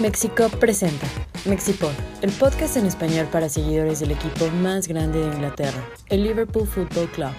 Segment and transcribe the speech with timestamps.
[0.00, 1.06] Mexico presenta
[1.44, 6.66] Mexipod, el podcast en español para seguidores del equipo más grande de Inglaterra, el Liverpool
[6.66, 7.32] Football Club.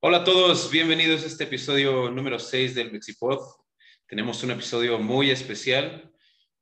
[0.00, 3.38] Hola a todos, bienvenidos a este episodio número 6 del Mexipod.
[4.06, 6.10] Tenemos un episodio muy especial,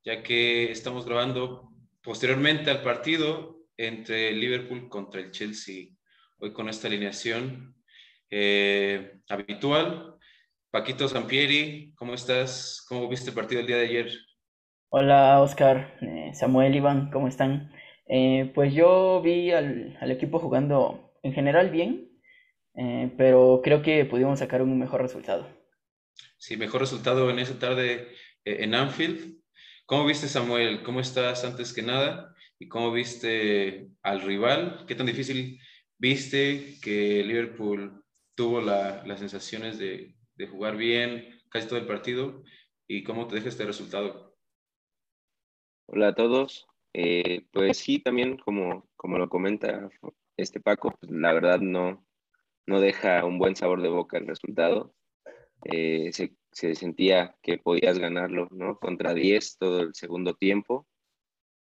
[0.05, 1.71] ya que estamos grabando
[2.03, 5.91] posteriormente al partido entre Liverpool contra el Chelsea.
[6.39, 7.77] Hoy con esta alineación
[8.31, 10.16] eh, habitual.
[10.77, 12.85] Paquito Sampieri, ¿cómo estás?
[12.87, 14.13] ¿Cómo viste el partido el día de ayer?
[14.91, 17.73] Hola Oscar, eh, Samuel, Iván, ¿cómo están?
[18.07, 22.21] Eh, pues yo vi al, al, equipo jugando en general bien,
[22.75, 25.49] eh, pero creo que pudimos sacar un mejor resultado.
[26.37, 28.09] Sí, mejor resultado en esa tarde
[28.45, 29.41] en Anfield.
[29.87, 30.83] ¿Cómo viste Samuel?
[30.83, 32.35] ¿Cómo estás antes que nada?
[32.59, 34.85] ¿Y cómo viste al rival?
[34.87, 35.59] ¿Qué tan difícil
[35.97, 42.43] viste que Liverpool tuvo la, las sensaciones de, de, jugar bien casi todo el partido
[42.87, 44.37] y cómo te deja este resultado.
[45.87, 46.67] Hola a todos.
[46.93, 49.89] Eh, pues sí, también como, como lo comenta
[50.37, 52.07] este Paco, pues la verdad no,
[52.67, 54.95] no deja un buen sabor de boca el resultado.
[55.65, 58.79] Eh, se, se, sentía que podías ganarlo, ¿no?
[58.79, 60.87] Contra 10 todo el segundo tiempo.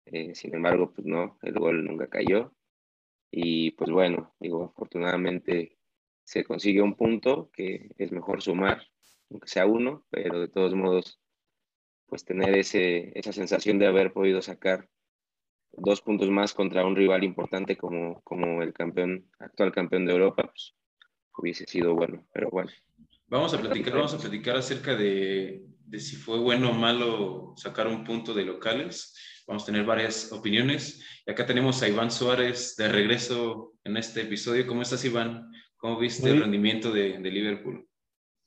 [0.05, 2.53] Eh, sin embargo, pues no, el gol nunca cayó.
[3.31, 5.76] Y pues bueno, digo, afortunadamente
[6.27, 8.85] se consigue un punto que es mejor sumar,
[9.29, 11.21] aunque sea uno, pero de todos modos,
[12.05, 14.89] pues tener ese, esa sensación de haber podido sacar
[15.71, 20.43] dos puntos más contra un rival importante como, como el campeón, actual campeón de Europa,
[20.43, 20.75] pues
[21.37, 22.71] hubiese sido bueno, pero bueno.
[23.27, 27.87] Vamos a platicar, vamos a platicar acerca de, de si fue bueno o malo sacar
[27.87, 29.15] un punto de locales.
[29.47, 31.01] Vamos a tener varias opiniones.
[31.25, 34.67] Y acá tenemos a Iván Suárez de regreso en este episodio.
[34.67, 35.49] ¿Cómo estás, Iván?
[35.77, 37.87] ¿Cómo viste Muy el rendimiento de, de, Liverpool?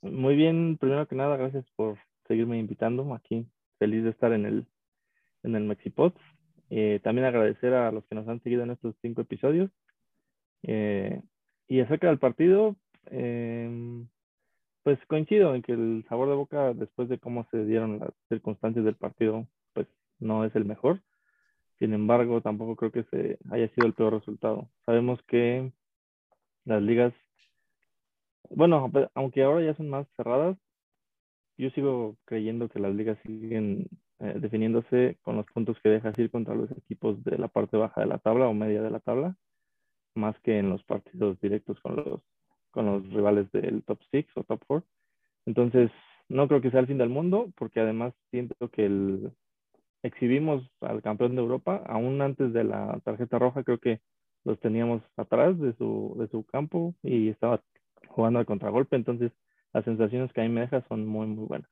[0.02, 3.46] Muy bien, primero que nada, gracias por seguirme invitando aquí.
[3.78, 4.66] Feliz de estar en el,
[5.44, 6.12] en el Mexipod.
[6.70, 9.70] Eh, también agradecer a los que nos han seguido en estos cinco episodios.
[10.62, 11.20] Eh,
[11.68, 12.76] y acerca del partido,
[13.06, 14.04] eh,
[14.82, 18.84] pues coincido en que el sabor de boca, después de cómo se dieron las circunstancias
[18.84, 19.86] del partido, pues
[20.18, 21.00] no es el mejor.
[21.78, 24.68] Sin embargo, tampoco creo que se haya sido el peor resultado.
[24.84, 25.72] Sabemos que
[26.64, 27.12] las ligas,
[28.50, 30.56] bueno, aunque ahora ya son más cerradas,
[31.56, 33.86] yo sigo creyendo que las ligas siguen
[34.20, 38.00] eh, definiéndose con los puntos que dejas ir contra los equipos de la parte baja
[38.00, 39.36] de la tabla o media de la tabla,
[40.14, 42.20] más que en los partidos directos con los,
[42.70, 44.88] con los rivales del top 6 o top 4.
[45.46, 45.90] Entonces,
[46.28, 49.32] no creo que sea el fin del mundo, porque además siento que el,
[50.02, 54.00] exhibimos al campeón de Europa, aún antes de la tarjeta roja, creo que
[54.44, 57.62] los teníamos atrás de su, de su campo y estaba
[58.08, 59.32] jugando al contragolpe, entonces
[59.72, 61.70] las sensaciones que a mí me deja son muy, muy buenas.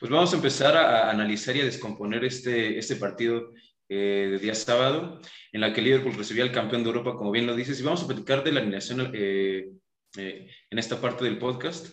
[0.00, 3.52] Pues vamos a empezar a analizar y a descomponer este, este partido
[3.88, 5.20] eh, de día sábado,
[5.52, 8.02] en la que Liverpool recibía al campeón de Europa, como bien lo dices, y vamos
[8.02, 9.70] a platicar de la alineación eh,
[10.16, 11.92] eh, en esta parte del podcast.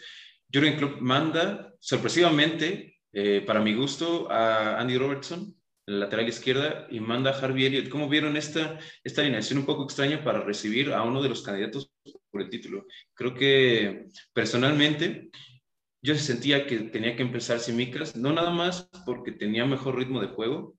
[0.54, 5.56] Jurgen Klopp manda sorpresivamente, eh, para mi gusto, a Andy Robertson,
[5.88, 7.90] la lateral izquierda, y manda a Harvey Elliott.
[7.90, 11.92] ¿Cómo vieron esta, esta alineación un poco extraña para recibir a uno de los candidatos
[12.32, 12.86] por el título?
[13.14, 15.30] Creo que personalmente
[16.02, 20.28] yo sentía que tenía que empezar Simicas, no nada más porque tenía mejor ritmo de
[20.28, 20.78] juego,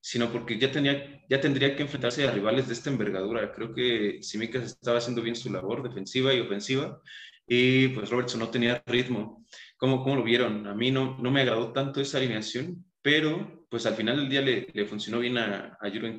[0.00, 3.52] sino porque ya, tenía, ya tendría que enfrentarse a rivales de esta envergadura.
[3.52, 7.00] Creo que Simicas estaba haciendo bien su labor defensiva y ofensiva,
[7.46, 9.44] y pues Robertson no tenía ritmo.
[9.76, 10.66] ¿Cómo, cómo lo vieron?
[10.66, 14.40] A mí no, no me agradó tanto esa alineación, pero pues al final del día
[14.42, 16.18] le, funcionó bien a, a Jurgen.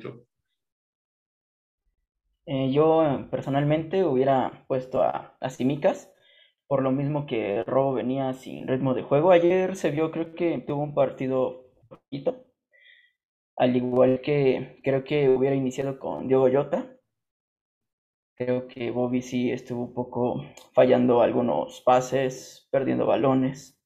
[2.46, 6.12] Eh, yo personalmente hubiera puesto a, a Simicas,
[6.66, 9.30] por lo mismo que Robo venía sin ritmo de juego.
[9.30, 12.46] Ayer se vio, creo que tuvo un partido poquito,
[13.56, 16.96] al igual que creo que hubiera iniciado con Diego Llota.
[18.34, 23.79] Creo que Bobby sí estuvo un poco fallando algunos pases, perdiendo balones.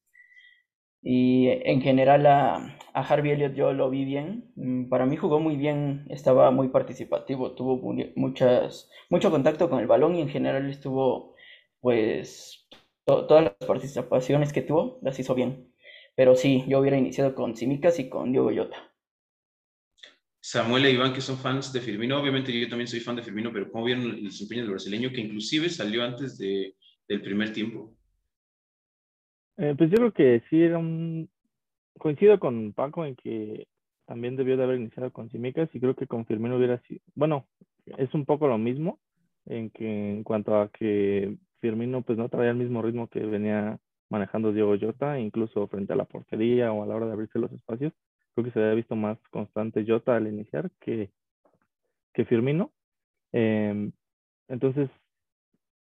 [1.07, 4.51] Y en general a, a Harvey Elliott yo lo vi bien.
[4.55, 7.77] Mm, para mí jugó muy bien, estaba muy participativo, tuvo
[8.15, 11.35] muchas, mucho contacto con el balón y en general estuvo,
[11.79, 12.67] pues,
[13.05, 15.71] to, todas las participaciones que tuvo las hizo bien.
[16.15, 18.91] Pero sí, yo hubiera iniciado con Simicas y con Diego Llota.
[20.41, 23.53] Samuel e Iván, que son fans de Firmino, obviamente yo también soy fan de Firmino,
[23.53, 26.75] pero ¿cómo vieron el desempeño del brasileño que inclusive salió antes de,
[27.07, 27.95] del primer tiempo?
[29.57, 31.29] Eh, pues yo creo que sí era un...
[31.97, 33.67] Coincido con Paco en que
[34.05, 36.99] también debió de haber iniciado con Simicas y creo que con Firmino hubiera sido...
[37.15, 37.47] Bueno,
[37.97, 38.99] es un poco lo mismo
[39.45, 43.79] en que en cuanto a que Firmino pues no traía el mismo ritmo que venía
[44.09, 47.51] manejando Diego Jota, incluso frente a la portería o a la hora de abrirse los
[47.51, 47.93] espacios.
[48.33, 51.11] Creo que se había visto más constante Jota al iniciar que,
[52.13, 52.71] que Firmino.
[53.31, 53.91] Em,
[54.47, 54.89] entonces,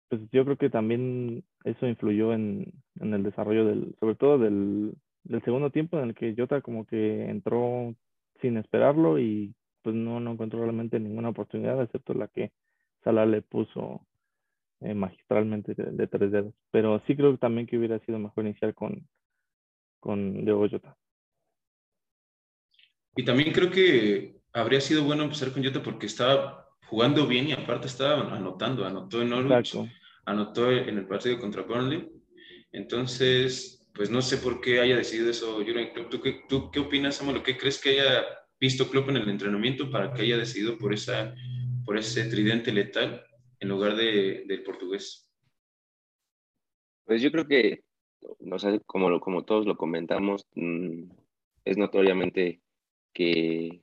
[0.09, 4.93] pues yo creo que también eso influyó en, en el desarrollo del, sobre todo del,
[5.23, 7.95] del, segundo tiempo en el que Jota como que entró
[8.41, 12.51] sin esperarlo y pues no, no encontró realmente ninguna oportunidad, excepto la que
[13.03, 14.05] Salah le puso
[14.81, 16.53] eh, magistralmente de, tres dedos.
[16.71, 19.07] Pero sí creo también que hubiera sido mejor iniciar con,
[19.99, 20.95] con Diego Jota.
[23.15, 27.51] Y también creo que habría sido bueno empezar con Jota porque estaba jugando bien y
[27.53, 29.77] aparte estaba anotando, anotó en Norwich,
[30.25, 32.09] anotó en el partido contra Burnley.
[32.71, 37.15] Entonces, pues no sé por qué haya decidido eso Jurgen ¿Tú, qué, ¿Tú qué opinas,
[37.15, 37.43] Samuel?
[37.43, 38.25] ¿Qué crees que haya
[38.59, 41.33] visto Klopp en el entrenamiento para que haya decidido por, esa,
[41.85, 43.23] por ese tridente letal
[43.59, 45.29] en lugar de, del portugués?
[47.05, 47.83] Pues yo creo que,
[48.39, 51.09] no sé, como, como todos lo comentamos, mm,
[51.65, 52.61] es notoriamente
[53.13, 53.81] que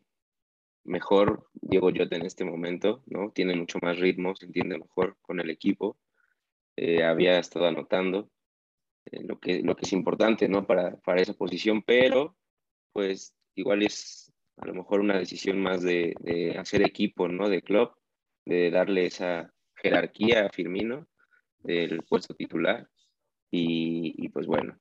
[0.85, 3.31] mejor Diego Jota en este momento, ¿no?
[3.33, 5.97] Tiene mucho más ritmo, se entiende mejor con el equipo.
[6.77, 8.31] Eh, había estado anotando
[9.07, 10.67] eh, lo, que, lo que es importante, ¿no?
[10.67, 12.37] Para, para esa posición, pero
[12.93, 17.49] pues igual es a lo mejor una decisión más de, de hacer equipo, ¿no?
[17.49, 17.93] De club,
[18.45, 21.07] de darle esa jerarquía a Firmino
[21.59, 22.89] del puesto titular.
[23.51, 24.79] Y, y pues bueno,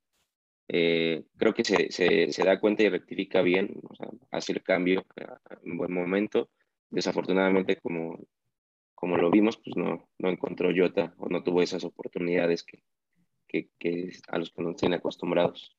[0.67, 4.63] eh, creo que se, se, se, da cuenta y rectifica bien, o sea, hace el
[4.63, 5.05] cambio
[5.63, 6.49] en buen momento.
[6.89, 8.19] Desafortunadamente, como,
[9.05, 12.81] como lo vimos, pues no, no encontró Jota o no tuvo esas oportunidades que,
[13.47, 15.77] que, que a los que nos tiene acostumbrados.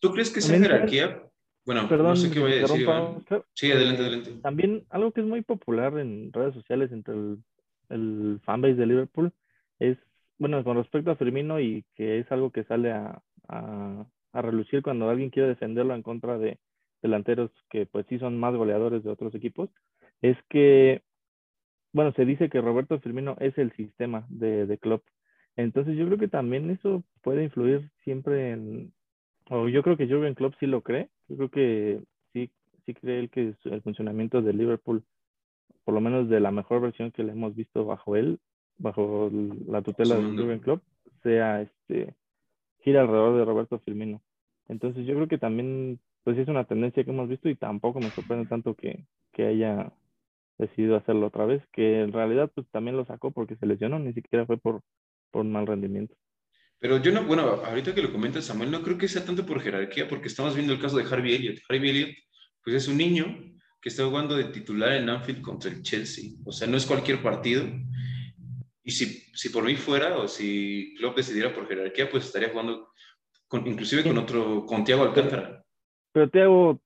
[0.00, 1.20] ¿Tú crees que esa jerarquía?
[1.66, 2.86] Bueno, Perdón, no sé qué voy a decir.
[3.54, 4.30] Sí, adelante, adelante.
[4.40, 7.38] También algo que es muy popular en redes sociales entre el,
[7.88, 9.32] el fanbase de Liverpool
[9.80, 9.98] es,
[10.38, 14.84] bueno, con respecto a Firmino y que es algo que sale a, a, a relucir
[14.84, 16.60] cuando alguien quiere defenderlo en contra de
[17.02, 19.70] delanteros que pues sí son más goleadores de otros equipos,
[20.22, 21.02] es que,
[21.92, 25.02] bueno, se dice que Roberto Firmino es el sistema de, de Klopp.
[25.56, 28.92] Entonces yo creo que también eso puede influir siempre en,
[29.50, 32.00] o yo creo que Jurgen Klopp sí lo cree, yo creo que
[32.32, 32.50] sí,
[32.86, 35.02] sí cree él que el funcionamiento de Liverpool,
[35.84, 38.38] por lo menos de la mejor versión que le hemos visto bajo él,
[38.78, 39.30] bajo
[39.66, 40.82] la tutela de Jurgen Klopp,
[41.22, 42.14] sea este
[42.78, 44.22] gira alrededor de Roberto Firmino.
[44.68, 48.10] Entonces yo creo que también, pues es una tendencia que hemos visto y tampoco me
[48.10, 49.92] sorprende tanto que, que haya
[50.60, 54.12] decidido hacerlo otra vez, que en realidad pues también lo sacó porque se lesionó, ni
[54.12, 54.82] siquiera fue por,
[55.30, 56.14] por mal rendimiento.
[56.78, 59.60] Pero yo no, bueno, ahorita que lo comenta Samuel, no creo que sea tanto por
[59.60, 61.58] jerarquía, porque estamos viendo el caso de Harvey Elliott.
[61.68, 62.16] Harvey Elliott,
[62.64, 63.26] pues es un niño
[63.82, 66.30] que está jugando de titular en Anfield contra el Chelsea.
[66.44, 67.64] O sea, no es cualquier partido.
[68.82, 72.88] Y si, si por mí fuera, o si Klopp decidiera por jerarquía, pues estaría jugando
[73.46, 75.62] con, inclusive con otro, con Thiago Alcántara.
[76.12, 76.80] Pero Thiago,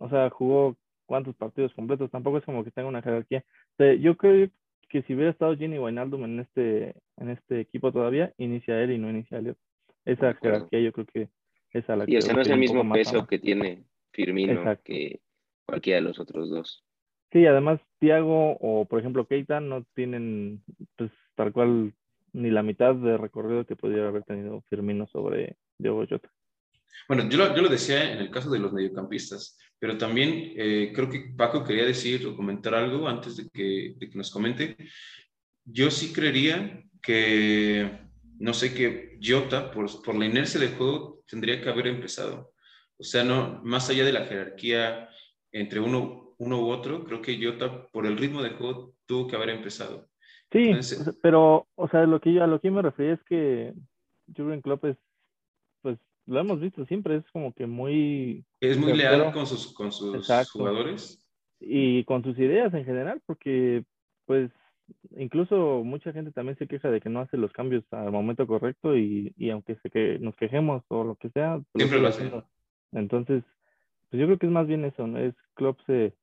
[0.00, 0.76] o sea, jugó
[1.06, 3.44] cuántos partidos completos, tampoco es como que tenga una jerarquía.
[4.00, 4.48] yo creo
[4.88, 8.98] que si hubiera estado Gini Wijnaldum en este, en este equipo todavía, inicia él y
[8.98, 9.58] no inicia Elliot.
[10.04, 11.28] Esa jerarquía yo creo que
[11.72, 15.20] es a la y ese no es el mismo peso que tiene Firmino que
[15.66, 16.84] cualquiera de los otros dos.
[17.32, 20.62] Sí, además Thiago o por ejemplo Keita no tienen
[20.96, 21.92] pues tal cual
[22.32, 26.30] ni la mitad de recorrido que pudiera haber tenido Firmino sobre Diego Jota.
[27.08, 30.92] Bueno, yo lo, yo lo, decía en el caso de los mediocampistas, pero también eh,
[30.94, 34.76] creo que Paco quería decir o comentar algo antes de que, de que, nos comente.
[35.64, 38.00] Yo sí creería que,
[38.38, 42.52] no sé, que Jota, por, por la inercia del juego, tendría que haber empezado.
[42.96, 45.08] O sea, no, más allá de la jerarquía
[45.52, 49.36] entre uno uno u otro, creo que Jota, por el ritmo de juego, tuvo que
[49.36, 50.08] haber empezado.
[50.52, 50.72] Sí,
[51.22, 53.72] pero, o sea, lo que yo, a lo que me refería es que
[54.36, 54.96] Jurgen Klopp es,
[56.26, 58.44] lo hemos visto siempre, es como que muy...
[58.60, 61.20] Es muy leal con sus, con sus jugadores.
[61.60, 63.84] Y con sus ideas en general, porque,
[64.26, 64.50] pues,
[65.16, 68.96] incluso mucha gente también se queja de que no hace los cambios al momento correcto
[68.96, 72.30] y, y aunque se que nos quejemos o lo que sea, pues, siempre lo hace.
[72.92, 73.42] Entonces,
[74.10, 75.18] pues yo creo que es más bien eso, ¿no?
[75.18, 76.14] Es Klopp se,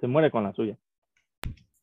[0.00, 0.76] se muere con la suya.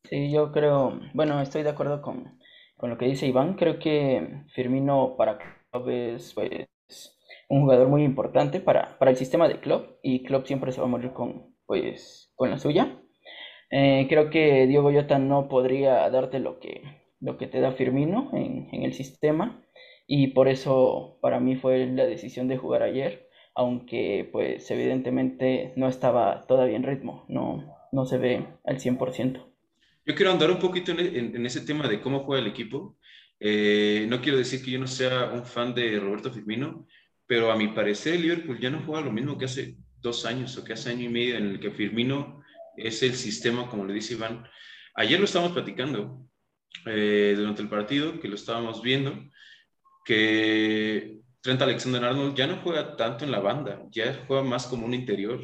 [0.03, 2.39] Sí, yo creo, bueno, estoy de acuerdo con,
[2.81, 3.55] lo que dice Iván.
[3.55, 6.67] Creo que Firmino para Klopp es pues,
[7.49, 10.87] un jugador muy importante para, para el sistema de Klopp y Klopp siempre se va
[10.87, 12.99] a morir con, pues, con la suya.
[13.71, 16.81] Eh, creo que Diego Jota no podría darte lo que,
[17.19, 19.63] lo que te da Firmino en, en el sistema
[20.07, 25.87] y por eso para mí fue la decisión de jugar ayer, aunque pues evidentemente no
[25.87, 29.43] estaba todavía en ritmo, no, no se ve al 100%.
[30.05, 32.95] Yo quiero andar un poquito en, ese tema de cómo juega el equipo.
[33.47, 36.87] Eh, no quiero decir que yo no sea un fan de Roberto Firmino,
[37.27, 40.63] pero a mi parecer Liverpool ya no juega lo mismo que hace dos años o
[40.63, 42.41] que hace año y medio en el que Firmino
[42.75, 44.47] es el sistema, como le dice Iván.
[44.95, 46.27] Ayer lo estábamos platicando
[46.87, 49.15] eh, durante el partido, que lo estábamos viendo,
[50.03, 54.95] que Trent Alexander-Arnold ya no juega tanto en la banda, ya juega más como un
[54.95, 55.39] interior,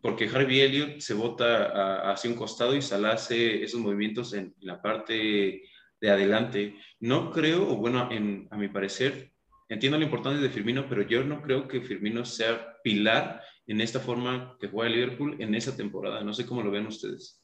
[0.00, 4.82] porque Harvey Elliott se bota hacia un costado y Salah hace esos movimientos en la
[4.82, 5.62] parte
[6.00, 6.76] de adelante.
[6.98, 8.08] No creo, o bueno,
[8.50, 9.32] a mi parecer,
[9.68, 14.00] entiendo la importancia de Firmino, pero yo no creo que Firmino sea pilar en esta
[14.00, 16.24] forma que juega Liverpool en esa temporada.
[16.24, 17.42] No sé cómo lo ven ustedes.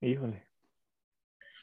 [0.00, 0.44] Híjole.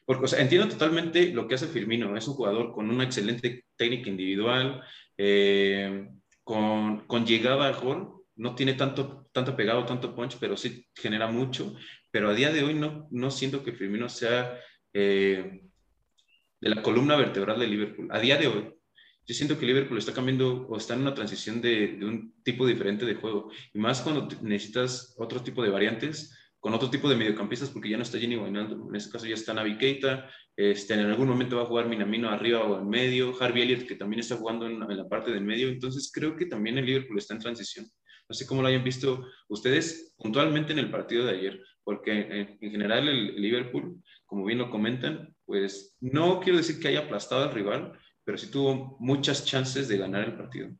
[0.05, 2.17] Porque, o sea, entiendo totalmente lo que hace Firmino.
[2.17, 4.83] Es un jugador con una excelente técnica individual,
[5.17, 6.09] eh,
[6.43, 8.25] con, con, llegada al gol.
[8.35, 11.75] No tiene tanto, tanto pegado, tanto punch, pero sí genera mucho.
[12.11, 14.59] Pero a día de hoy no, no siento que Firmino sea
[14.93, 15.63] eh,
[16.61, 18.07] de la columna vertebral de Liverpool.
[18.11, 18.73] A día de hoy,
[19.25, 23.05] yo siento que Liverpool está cambiando o está en una transición de, un tipo diferente
[23.05, 23.51] de juego.
[23.73, 27.97] Y más cuando necesitas otro tipo de variantes, con otro tipo de mediocampistas, porque ya
[27.97, 28.89] no está Jenny Wijnaldum.
[28.89, 30.29] En este caso ya está Navi Keita.
[30.55, 33.33] Este, en algún momento va a jugar Minamino arriba o en medio.
[33.41, 35.69] Harvey Elliott, que también está jugando en, la parte del medio.
[35.69, 37.85] Entonces creo que también el Liverpool está en transición.
[38.29, 42.57] No sé cómo lo hayan visto ustedes puntualmente en el partido de ayer, porque en,
[42.61, 44.01] en general el Liverpool,
[44.33, 48.49] como bien lo comentan, pues no quiero decir que haya aplastado al rival, pero sí
[48.49, 50.71] tuvo muchas chances de ganar el partido.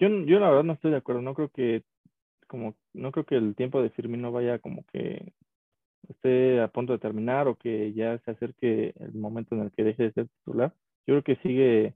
[0.00, 1.84] Yo, yo la verdad no estoy de acuerdo, no creo que
[2.48, 5.32] como no creo que el tiempo de Firmino vaya como que
[6.08, 9.84] esté a punto de terminar o que ya se acerque el momento en el que
[9.84, 10.74] deje de ser titular.
[11.06, 11.94] Yo creo que sigue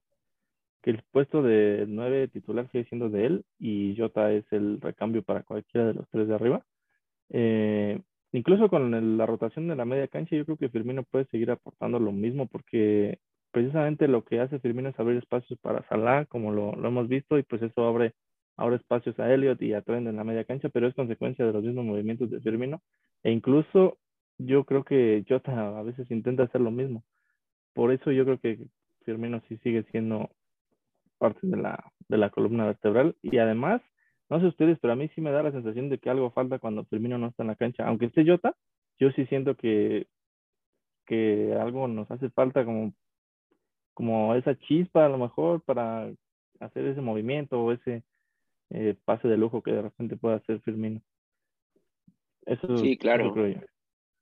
[0.83, 5.25] que el puesto de nueve titular sigue siendo de él y Jota es el recambio
[5.25, 6.65] para cualquiera de los tres de arriba.
[7.31, 8.01] Eh,
[8.33, 11.51] incluso con el, la rotación de la media cancha, yo creo que Firmino puede seguir
[11.51, 13.19] aportando lo mismo porque
[13.51, 17.39] precisamente lo que hace Firmino es abrir espacios para Salah, como lo, lo hemos visto,
[17.39, 18.15] y pues eso abre,
[18.57, 21.53] abre espacios a Elliot y a Trent en la media cancha, pero es consecuencia de
[21.53, 22.83] los mismos movimientos de Firmino.
[23.23, 23.99] E incluso
[24.39, 27.05] yo creo que Jota a veces intenta hacer lo mismo.
[27.75, 28.67] Por eso yo creo que
[29.05, 30.31] Firmino sí sigue siendo
[31.19, 33.17] parte de la, de la columna vertebral.
[33.23, 33.83] Y además,
[34.31, 36.59] no sé ustedes, pero a mí sí me da la sensación de que algo falta
[36.59, 37.87] cuando Firmino no está en la cancha.
[37.87, 38.55] Aunque esté Jota,
[38.99, 40.07] yo sí siento que,
[41.07, 42.93] que algo nos hace falta como
[43.95, 46.09] como esa chispa a lo mejor para
[46.61, 48.05] hacer ese movimiento o ese
[48.71, 51.03] eh, pase de lujo que de repente pueda hacer Firmino.
[52.47, 53.35] Eso, sí, claro.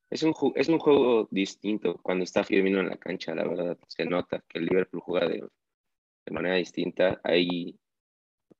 [0.08, 3.76] Es un, es un juego distinto cuando está Firmino en la cancha, la verdad.
[3.86, 5.42] Se nota que el Liverpool juega de,
[6.24, 7.20] de manera distinta.
[7.22, 7.78] Ahí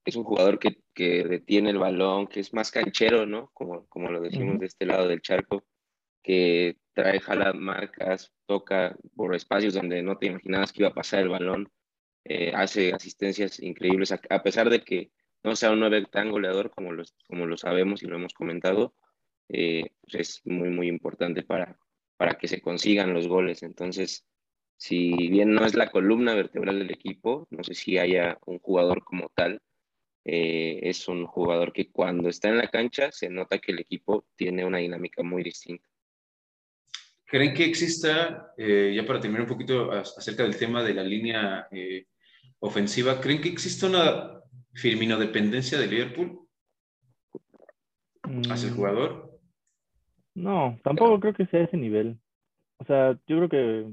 [0.06, 3.50] es un jugador que, que, detiene el balón, que es más canchero, ¿no?
[3.52, 5.64] Como, como lo decimos de este lado del charco,
[6.22, 11.20] que trae, jala marcas, toca por espacios donde no te imaginabas que iba a pasar
[11.20, 11.68] el balón,
[12.24, 15.10] eh, hace asistencias increíbles, a, a, pesar de que
[15.44, 18.94] no sea un nueve tan goleador como, los, como lo sabemos y lo hemos comentado,
[19.48, 21.78] eh, pues es muy, muy importante para,
[22.16, 23.62] para que se consigan los goles.
[23.62, 24.26] Entonces,
[24.76, 29.04] si bien no es la columna vertebral del equipo, no sé si haya un jugador
[29.04, 29.60] como tal,
[30.28, 34.26] eh, es un jugador que cuando está en la cancha se nota que el equipo
[34.34, 35.88] tiene una dinámica muy distinta.
[37.24, 41.68] ¿Creen que exista, eh, ya para terminar un poquito acerca del tema de la línea
[41.70, 42.06] eh,
[42.58, 44.40] ofensiva, ¿creen que exista una
[44.74, 46.40] Firmino dependencia de Liverpool
[48.50, 49.40] hacia el Mm, jugador?
[50.34, 52.18] No, tampoco creo que sea ese nivel.
[52.78, 53.92] O sea, yo creo que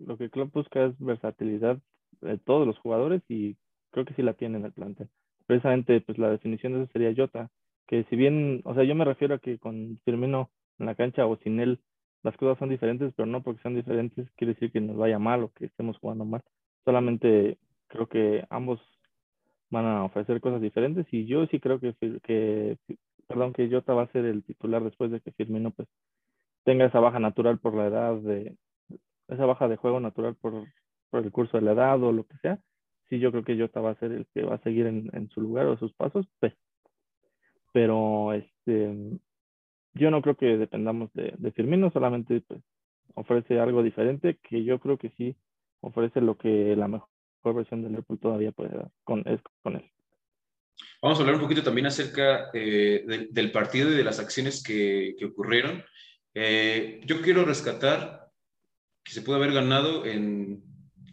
[0.00, 1.78] lo que Klopp busca es versatilidad
[2.20, 3.56] de todos los jugadores y
[3.92, 5.08] creo que sí la tiene en el plantel.
[5.48, 7.50] Precisamente, pues la definición de eso sería Jota,
[7.86, 11.26] que si bien, o sea, yo me refiero a que con Firmino en la cancha
[11.26, 11.80] o sin él
[12.22, 15.42] las cosas son diferentes, pero no porque sean diferentes quiere decir que nos vaya mal
[15.44, 16.42] o que estemos jugando mal.
[16.84, 18.78] Solamente creo que ambos
[19.70, 22.76] van a ofrecer cosas diferentes y yo sí creo que, que
[23.26, 25.88] perdón, que Jota va a ser el titular después de que Firmino pues
[26.64, 28.54] tenga esa baja natural por la edad de
[29.28, 30.66] esa baja de juego natural por,
[31.08, 32.58] por el curso de la edad o lo que sea.
[33.08, 35.28] Sí, yo creo que Jota va a ser el que va a seguir en, en
[35.30, 36.54] su lugar o sus pasos, pues.
[37.72, 39.18] Pero este
[39.94, 42.60] yo no creo que dependamos de, de, Firmino, solamente pues,
[43.14, 45.36] ofrece algo diferente que yo creo que sí
[45.80, 47.08] ofrece lo que la mejor
[47.54, 49.90] versión de Liverpool todavía puede dar con, es, con él.
[51.02, 54.62] Vamos a hablar un poquito también acerca eh, de, del partido y de las acciones
[54.62, 55.82] que, que ocurrieron.
[56.34, 58.28] Eh, yo quiero rescatar
[59.04, 60.62] que se pudo haber ganado en,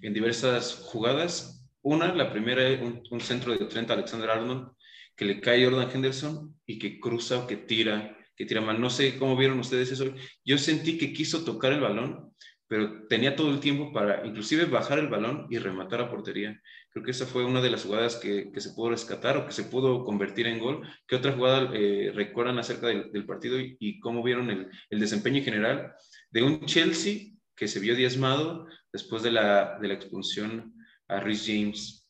[0.01, 1.54] en diversas jugadas.
[1.85, 4.71] Una, la primera, un, un centro de Trent Alexander Arnold
[5.15, 8.81] que le cae Jordan Henderson y que cruza que tira que tira mal.
[8.81, 10.05] No sé cómo vieron ustedes eso.
[10.43, 12.33] Yo sentí que quiso tocar el balón,
[12.67, 16.59] pero tenía todo el tiempo para inclusive bajar el balón y rematar a portería.
[16.89, 19.53] Creo que esa fue una de las jugadas que, que se pudo rescatar o que
[19.53, 20.81] se pudo convertir en gol.
[21.07, 25.43] ¿Qué otra jugada eh, recuerdan acerca del, partido y, y, cómo vieron el, el desempeño
[25.43, 25.93] general
[26.31, 30.74] de un Chelsea que se vio diezmado después de la, de la expulsión
[31.07, 32.01] a Rhys James?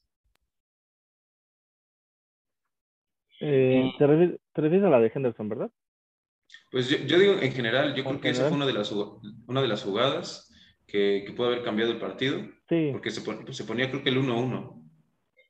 [3.41, 5.71] Eh, te, refieres, te, refieres, a la de Henderson, ¿verdad?
[6.71, 9.61] Pues yo, yo digo en general, yo creo que esa fue una de las, una
[9.61, 10.51] de las jugadas
[10.87, 12.39] que, que pudo haber cambiado el partido.
[12.69, 12.89] Sí.
[12.91, 14.81] Porque se, pon, se ponía creo que el 1-1.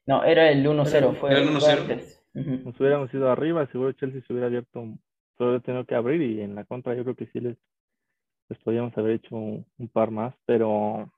[0.07, 1.19] No, era el 1-0.
[1.19, 2.15] Fue era el 1-0.
[2.33, 2.63] Uh -huh.
[2.63, 4.83] Nos hubiéramos ido arriba, seguro Chelsea se hubiera abierto,
[5.37, 7.57] se hubiera tenido que abrir y en la contra yo creo que sí les,
[8.49, 11.11] les podíamos haber hecho un, un par más, pero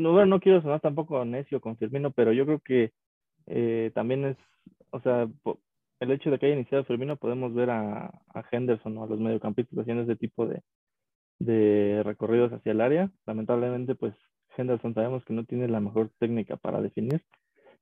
[0.00, 2.92] no, no quiero sonar tampoco necio con Firmino, pero yo creo que
[3.46, 4.36] eh, también es,
[4.90, 5.28] o sea,
[6.00, 8.10] el hecho de que haya iniciado Firmino, podemos ver a,
[8.50, 10.62] Henderson o a los mediocampistas haciendo ese tipo de,
[11.38, 13.10] de recorridos hacia el área.
[13.26, 14.14] Lamentablemente, pues
[14.56, 17.22] Henderson sabemos que no tiene la mejor técnica para definir.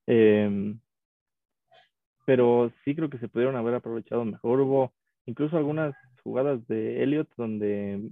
[0.07, 0.75] Eh,
[2.29, 4.61] pero sí creo que se pudieron haber aprovechado mejor.
[4.61, 4.93] Hubo
[5.25, 8.11] incluso algunas jugadas de Elliot donde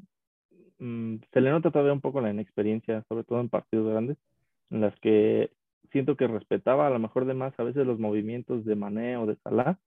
[0.78, 4.18] mmm, se le nota todavía un poco la inexperiencia, sobre todo en partidos grandes,
[4.70, 5.50] en las que
[5.92, 9.26] siento que respetaba a lo mejor de más a veces los movimientos de Mané o
[9.26, 9.78] de Salah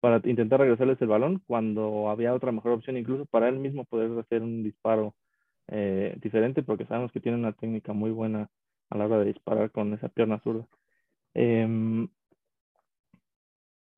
[0.00, 4.16] para intentar regresarles el balón cuando había otra mejor opción, incluso para él mismo poder
[4.18, 5.14] hacer un disparo
[5.68, 8.50] eh, diferente, porque sabemos que tiene una técnica muy buena
[8.90, 10.66] a la hora de disparar con esa pierna zurda.
[11.34, 12.08] Eh,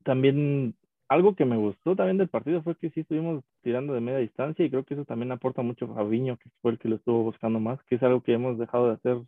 [0.03, 0.75] también
[1.11, 4.65] algo que me gustó también del partido fue que sí estuvimos tirando de media distancia
[4.65, 7.25] y creo que eso también aporta mucho a Fabiño, que fue el que lo estuvo
[7.25, 9.19] buscando más, que es algo que hemos dejado de hacer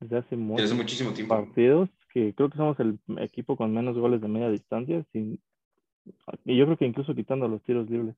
[0.00, 1.34] desde hace, desde muchísimo tiempo.
[1.34, 5.38] partidos, que creo que somos el equipo con menos goles de media distancia, sin,
[6.46, 8.16] y yo creo que incluso quitando los tiros libres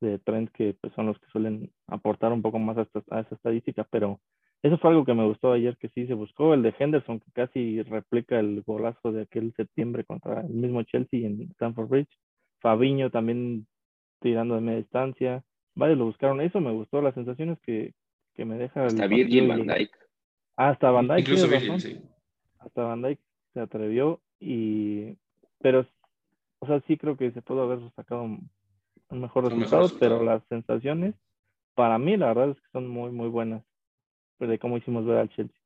[0.00, 3.20] de Trent, que pues, son los que suelen aportar un poco más a, esta, a
[3.20, 4.18] esa estadística, pero
[4.62, 7.30] eso fue algo que me gustó ayer, que sí se buscó, el de Henderson, que
[7.32, 12.18] casi replica el golazo de aquel septiembre contra el mismo Chelsea en Stamford Bridge.
[12.60, 13.66] Fabiño también
[14.20, 15.44] tirando de media distancia.
[15.74, 16.40] Varios lo buscaron.
[16.40, 17.94] Eso me gustó, las sensaciones que,
[18.34, 18.86] que me deja.
[18.86, 19.90] Hasta Virgil van Dijk.
[20.56, 21.20] Hasta Van Dijk.
[21.20, 22.00] Incluso Virgil, sí.
[22.58, 23.20] Hasta Van Dijk
[23.52, 25.16] se atrevió y...
[25.60, 25.86] Pero,
[26.58, 28.50] o sea, sí creo que se pudo haber sacado un,
[29.10, 31.14] un mejor resultado, mejor resultado, pero las sensaciones,
[31.74, 33.62] para mí, la verdad es que son muy, muy buenas
[34.40, 35.56] de cómo hicimos ver al Chelsea.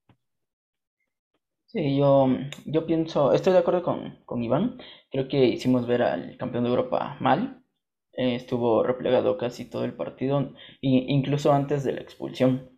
[1.66, 2.26] Sí, yo,
[2.66, 4.78] yo pienso, estoy de acuerdo con, con Iván,
[5.10, 7.62] creo que hicimos ver al campeón de Europa mal,
[8.14, 12.70] eh, estuvo replegado casi todo el partido, incluso antes de la expulsión.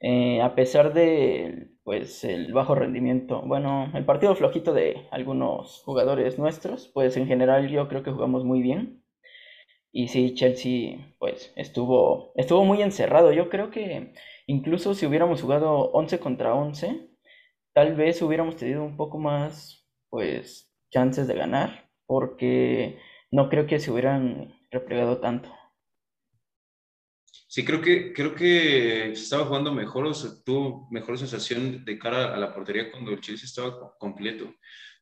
[0.00, 6.38] Eh, a pesar de pues el bajo rendimiento, bueno, el partido flojito de algunos jugadores
[6.38, 9.02] nuestros, pues en general yo creo que jugamos muy bien.
[9.92, 13.32] Y sí, Chelsea pues estuvo, estuvo muy encerrado.
[13.32, 14.12] Yo creo que
[14.46, 17.10] incluso si hubiéramos jugado 11 contra 11,
[17.72, 23.80] tal vez hubiéramos tenido un poco más pues chances de ganar, porque no creo que
[23.80, 25.50] se hubieran replegado tanto.
[27.48, 32.34] Sí, creo que, creo que estaba jugando mejor o se tuvo mejor sensación de cara
[32.34, 34.52] a la portería cuando el Chelsea estaba completo.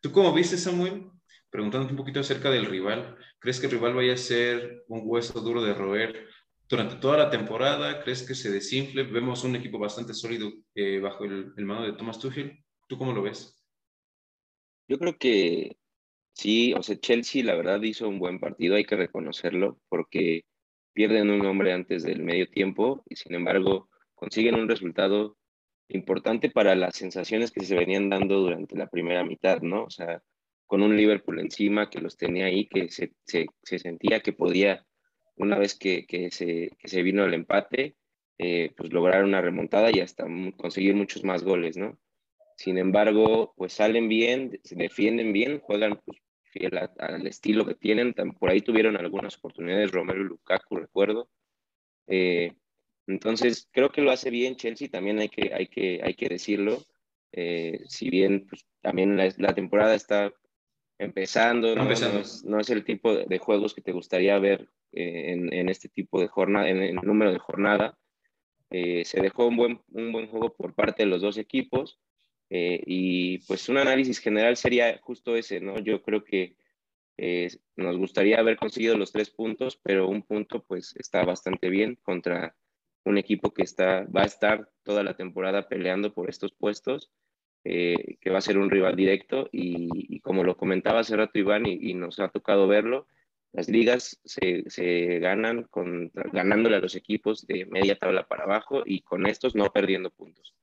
[0.03, 1.11] ¿Tú cómo viste, Samuel?
[1.49, 3.17] Preguntándote un poquito acerca del rival.
[3.39, 6.29] ¿Crees que el rival vaya a ser un hueso duro de roer
[6.73, 8.03] durante toda la temporada?
[8.03, 9.03] ¿Crees que se desinfle?
[9.03, 12.65] Vemos un equipo bastante sólido eh, bajo el, el mano de Thomas Tuchel.
[12.89, 13.63] ¿Tú cómo lo ves?
[14.89, 15.77] Yo creo que
[16.33, 20.47] sí, o sea, Chelsea la verdad hizo un buen partido, hay que reconocerlo, porque
[20.95, 25.37] pierden un hombre antes del medio tiempo y sin embargo consiguen un resultado
[25.89, 29.85] importante para las sensaciones que se venían dando durante la primera mitad, ¿no?
[29.85, 30.23] O sea,
[30.67, 34.87] con un Liverpool encima que los tenía ahí, que se, se sentía que podía,
[35.37, 37.97] una vez que, que, se, que se vino el empate,
[38.39, 41.99] eh, pues lograr una remontada y hasta conseguir muchos más goles, ¿no?
[42.57, 47.75] Sin embargo, pues salen bien, se defienden bien, juegan pues, fiel a, al estilo que
[47.75, 48.15] tienen.
[48.15, 51.29] Por ahí tuvieron algunas oportunidades, Romero y Lukaku, recuerdo.
[52.07, 52.53] Eh,
[53.07, 56.83] entonces, creo que lo hace bien Chelsea, también hay que, hay que, hay que decirlo.
[57.33, 60.33] Eh, si bien pues, también la, la, temporada está
[61.05, 61.83] empezando, ¿no?
[61.83, 62.15] empezando.
[62.15, 65.69] No, es, no, es, el tipo de, juegos que te gustaría ver eh, en, en,
[65.69, 67.99] este tipo de jornada, en el número de jornada.
[68.71, 72.01] Eh, se dejó un buen, un buen juego por parte de los dos equipos.
[72.51, 75.79] Eh, y pues un análisis general sería justo ese, ¿no?
[75.79, 76.57] Yo creo que
[77.77, 82.57] nos gustaría haber conseguido los tres puntos, pero un punto pues está bastante bien contra
[83.05, 87.13] un equipo que está, va a estar toda la temporada peleando por estos puestos,
[87.65, 91.67] eh, que va a ser un rival directo y, como lo comentaba hace rato Iván
[91.67, 93.07] y, nos ha tocado verlo,
[93.53, 98.83] las ligas se, se ganan con, ganándole a los equipos de media tabla para abajo
[98.85, 100.55] y con estos no perdiendo puntos.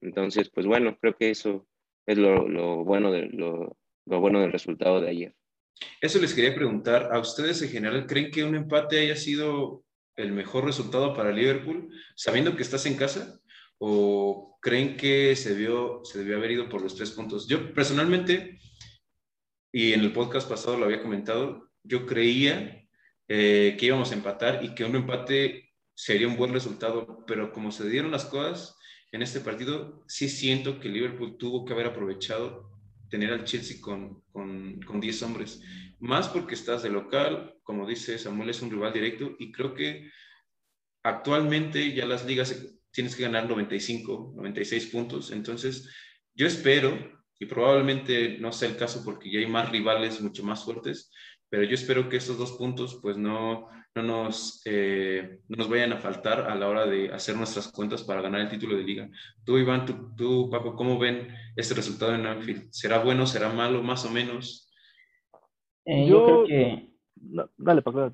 [0.00, 1.66] Entonces, pues bueno, creo que eso
[2.04, 5.34] es lo, bueno, lo bueno del resultado de ayer.
[6.00, 9.84] Eso les quería preguntar, ¿a ustedes en general creen que un empate haya sido
[10.16, 13.40] el mejor resultado para Liverpool, sabiendo que estás en casa?
[13.78, 17.46] ¿O creen que se, vio, se debió haber ido por los tres puntos?
[17.46, 18.58] Yo personalmente,
[19.72, 22.86] y en el podcast pasado lo había comentado, yo creía
[23.28, 27.72] eh, que íbamos a empatar y que un empate sería un buen resultado, pero como
[27.72, 28.76] se dieron las cosas
[29.12, 32.70] en este partido, sí siento que Liverpool tuvo que haber aprovechado
[33.08, 35.62] tener al Chelsea con, con, con 10 hombres.
[35.98, 40.10] Más porque estás de local, como dice Samuel, es un rival directo y creo que
[41.02, 45.30] actualmente ya las ligas tienes que ganar 95, 96 puntos.
[45.30, 45.94] Entonces,
[46.34, 46.98] yo espero,
[47.38, 51.12] y probablemente no sea el caso porque ya hay más rivales mucho más fuertes,
[51.50, 55.92] pero yo espero que estos dos puntos pues no, no, nos, eh, no nos vayan
[55.92, 59.10] a faltar a la hora de hacer nuestras cuentas para ganar el título de liga.
[59.44, 62.68] Tú, Iván, tú, tú Paco, ¿cómo ven este resultado en Anfield?
[62.70, 64.72] ¿Será bueno, será malo, más o menos?
[65.84, 66.90] Eh, yo, creo que...
[67.58, 68.12] dale, Paco, dale.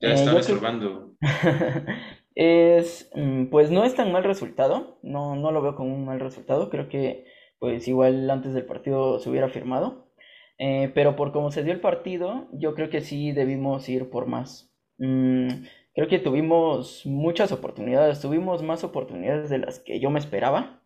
[0.00, 1.16] Ya eh, están estorbando.
[2.38, 6.20] es, mm, pues no es tan mal resultado, no, no lo veo como un mal
[6.20, 7.24] resultado, creo que
[7.58, 10.12] pues igual antes del partido se hubiera firmado,
[10.58, 14.26] eh, pero por cómo se dio el partido, yo creo que sí debimos ir por
[14.26, 14.72] más.
[14.98, 15.48] Mm,
[15.94, 20.82] creo que tuvimos muchas oportunidades, tuvimos más oportunidades de las que yo me esperaba.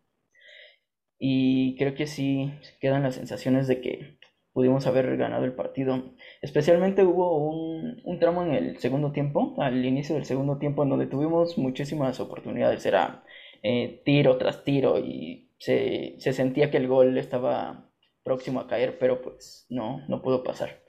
[1.19, 4.17] Y creo que sí quedan las sensaciones de que
[4.53, 6.13] pudimos haber ganado el partido.
[6.41, 10.89] Especialmente hubo un, un tramo en el segundo tiempo, al inicio del segundo tiempo, en
[10.89, 12.85] donde tuvimos muchísimas oportunidades.
[12.85, 13.23] Era
[13.63, 17.89] eh, tiro tras tiro y se, se sentía que el gol estaba
[18.23, 20.81] próximo a caer, pero pues no, no pudo pasar.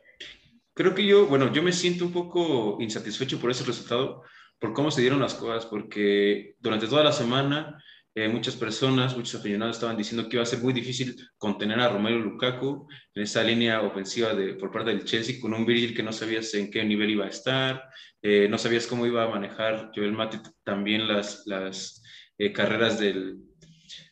[0.74, 4.22] Creo que yo, bueno, yo me siento un poco insatisfecho por ese resultado,
[4.58, 7.82] por cómo se dieron las cosas, porque durante toda la semana
[8.30, 12.20] muchas personas, muchos aficionados estaban diciendo que iba a ser muy difícil contener a Romero
[12.20, 16.12] Lukaku en esa línea ofensiva de, por parte del Chelsea con un Virgil que no
[16.12, 17.82] sabías en qué nivel iba a estar,
[18.22, 22.02] eh, no sabías cómo iba a manejar Joel Matip también las, las
[22.38, 23.38] eh, carreras del,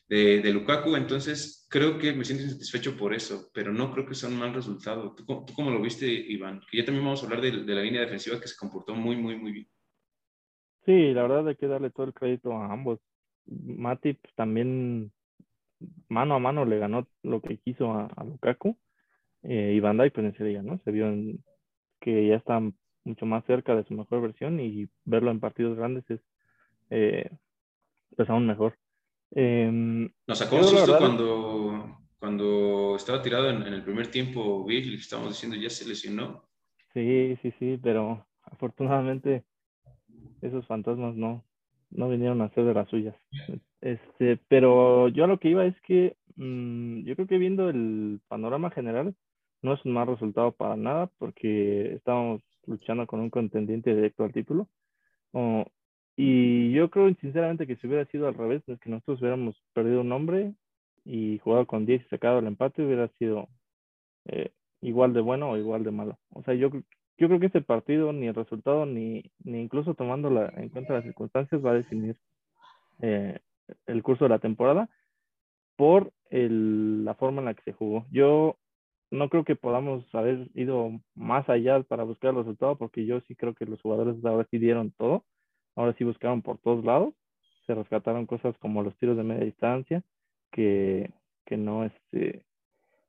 [0.08, 4.14] de, de Lukaku, entonces creo que me siento insatisfecho por eso, pero no creo que
[4.14, 5.14] sea un mal resultado.
[5.14, 6.60] ¿Tú, tú cómo lo viste, Iván?
[6.70, 9.16] Que ya también vamos a hablar de, de, la línea defensiva que se comportó muy,
[9.16, 9.68] muy, muy bien.
[10.84, 12.98] Sí, la verdad hay que darle todo el crédito a ambos.
[13.46, 15.12] Matip también
[16.08, 18.76] mano a mano le ganó lo que quiso a, a Lukaku.
[19.42, 20.80] Eh, y Van Dijk, pues en ese día, ¿no?
[20.84, 21.44] Se vio en,
[22.00, 22.60] que ya está
[23.04, 26.20] mucho más cerca de su mejor versión y verlo en partidos grandes es
[26.90, 27.28] eh,
[28.16, 28.76] pues aún mejor.
[29.34, 29.70] Eh,
[30.26, 35.32] Nos sacó un susto cuando, cuando estaba tirado en, en el primer tiempo Bill, estábamos
[35.32, 36.44] diciendo ya se lesionó.
[36.92, 39.44] Sí, sí, sí, pero afortunadamente
[40.42, 41.44] esos fantasmas no,
[41.94, 43.16] no vinieron a hacer de las suyas.
[43.80, 48.20] Este, pero yo a lo que iba es que mmm, yo creo que viendo el
[48.28, 49.14] panorama general
[49.62, 54.32] no es un mal resultado para nada porque estábamos luchando con un contendiente directo al
[54.32, 54.68] título.
[56.16, 60.02] Y yo creo sinceramente que si hubiera sido al revés, es que nosotros hubiéramos perdido
[60.02, 60.54] un hombre
[61.04, 63.48] y jugado con 10 y sacado el empate, hubiera sido
[64.26, 66.18] eh, igual de bueno o igual de malo.
[66.30, 66.70] O sea, yo,
[67.18, 70.94] yo creo que este partido, ni el resultado, ni, ni incluso tomando la, en cuenta
[70.94, 72.16] las circunstancias, va a definir
[73.00, 73.38] eh,
[73.86, 74.88] el curso de la temporada
[75.76, 78.06] por el, la forma en la que se jugó.
[78.10, 78.58] Yo
[79.10, 83.34] no creo que podamos haber ido más allá para buscar el resultado, porque yo sí
[83.36, 85.24] creo que los jugadores ahora sí dieron todo
[85.76, 87.14] ahora sí buscaron por todos lados,
[87.66, 90.02] se rescataron cosas como los tiros de media distancia,
[90.50, 91.10] que,
[91.46, 92.44] que no este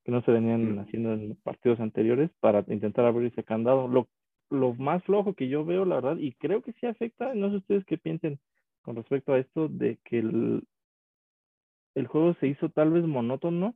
[0.04, 3.88] que no se venían haciendo en partidos anteriores para intentar abrir ese candado.
[3.88, 4.08] Lo,
[4.50, 7.58] lo más flojo que yo veo, la verdad, y creo que sí afecta, no sé
[7.58, 8.40] ustedes qué piensen
[8.82, 10.64] con respecto a esto, de que el,
[11.96, 13.76] el juego se hizo tal vez monótono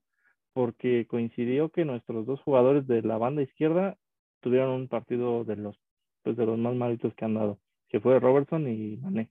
[0.54, 3.98] porque coincidió que nuestros dos jugadores de la banda izquierda
[4.42, 5.80] tuvieron un partido de los
[6.24, 7.60] pues de los más malitos que han dado
[7.90, 9.30] que fue Robertson y Mané.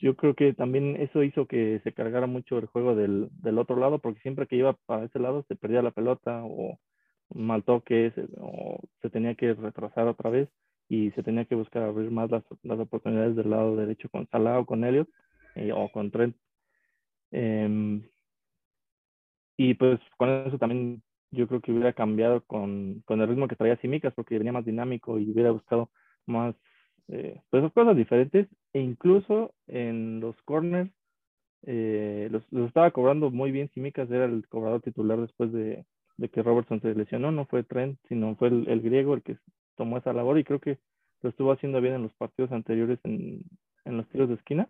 [0.00, 3.76] Yo creo que también eso hizo que se cargara mucho el juego del, del otro
[3.76, 6.78] lado, porque siempre que iba para ese lado se perdía la pelota o
[7.34, 10.48] mal toque o se tenía que retrasar otra vez
[10.88, 14.60] y se tenía que buscar abrir más las, las oportunidades del lado derecho con Salah
[14.60, 15.08] o con Elliot
[15.56, 16.36] eh, o con Trent.
[17.32, 18.00] Eh,
[19.56, 23.56] y pues con eso también yo creo que hubiera cambiado con, con el ritmo que
[23.56, 25.90] traía Simicas porque venía más dinámico y hubiera buscado
[26.26, 26.54] más
[27.08, 30.90] eh, pues cosas diferentes e incluso en los corners
[31.66, 35.84] eh, los, estaba cobrando muy bien Simicas era el cobrador titular después de,
[36.16, 39.36] de, que Robertson se lesionó no fue Trent sino fue el, el griego el que
[39.76, 40.78] tomó esa labor y creo que
[41.22, 43.42] lo estuvo haciendo bien en los partidos anteriores en,
[43.84, 44.68] en los tiros de esquina.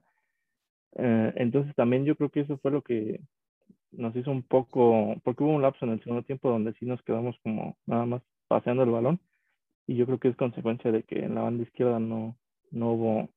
[0.97, 3.21] Eh, entonces también yo creo que eso fue lo que
[3.91, 7.03] nos hizo un poco, porque hubo un lapso en el segundo tiempo donde sí nos
[7.03, 9.21] quedamos como nada más paseando el balón
[9.87, 12.37] y yo creo que es consecuencia de que en la banda izquierda no,
[12.71, 13.29] no hubo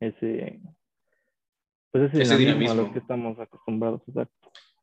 [0.00, 0.60] ese,
[1.92, 4.02] pues ese, dinamismo, a lo que estamos acostumbrados.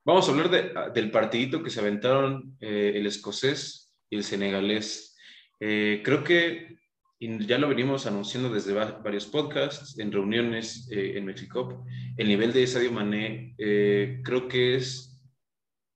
[0.05, 5.17] Vamos a hablar de, del partidito que se aventaron eh, el escocés y el senegalés.
[5.59, 6.77] Eh, creo que
[7.19, 11.83] y ya lo venimos anunciando desde varios podcasts, en reuniones eh, en México,
[12.15, 15.19] el nivel de Sadio Mané eh, creo que es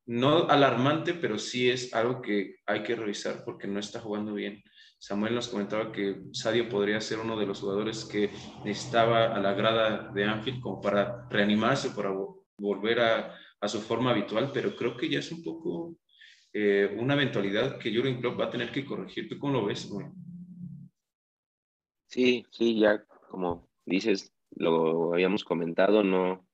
[0.07, 4.63] no alarmante, pero sí es algo que hay que revisar porque no está jugando bien.
[5.01, 8.29] Samuel nos comentaba que Sadio podría ser uno de los jugadores que
[8.63, 12.13] necesitaba a la grada de Anfield como para reanimarse, para
[12.55, 13.35] volver a,
[13.67, 15.95] su forma habitual, pero creo que ya es un poco
[16.53, 19.27] eh, una eventualidad que Jurgen Klopp va a tener que corregir.
[19.27, 19.91] ¿Tú cómo lo ves?
[22.05, 26.47] Sí, sí, ya como dices, lo habíamos comentado, no,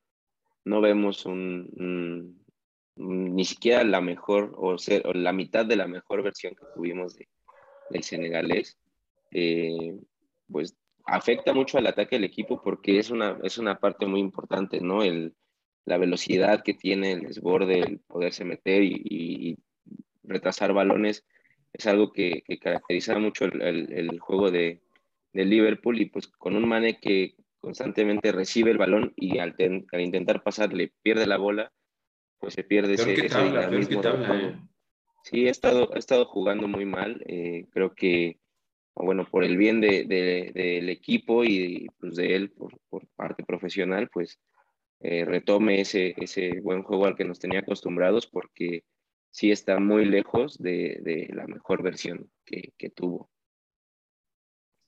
[0.63, 1.25] no vemos
[2.95, 7.27] ni siquiera la mejor o, ser, la mitad de la mejor versión que tuvimos de,
[7.89, 8.77] del senegalés.
[9.31, 9.99] Eh,
[10.49, 14.81] pues afecta mucho al ataque del equipo porque es una, es una parte muy importante,
[14.81, 15.03] ¿no?
[15.03, 15.33] El,
[15.85, 19.57] la velocidad que tiene, el desborde, el poderse meter y,
[20.23, 21.25] retrasar balones
[21.71, 24.81] es algo que, caracteriza mucho el juego de,
[25.37, 29.55] del Liverpool y pues con un Mane que constantemente recibe el balón y al,
[29.99, 31.71] intentar pasarle pierde la bola,
[32.39, 34.57] pues se pierde ese, eh.
[35.23, 37.21] Sí, ha estado, ha estado jugando muy mal.
[37.27, 38.39] Eh, creo que,
[38.95, 44.09] bueno, por el bien de, del equipo y pues, de él por, por parte profesional,
[44.09, 44.39] pues
[45.01, 48.83] eh, retome ese, ese buen juego al que nos tenía acostumbrados porque
[49.29, 53.29] sí está muy lejos de, de la mejor versión que, que tuvo.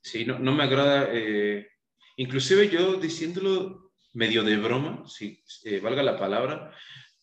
[0.02, 1.10] Sí, no, no me agrada.
[1.12, 1.68] Eh,
[2.15, 6.74] inclusive yo diciéndolo medio de broma, si eh, valga la palabra,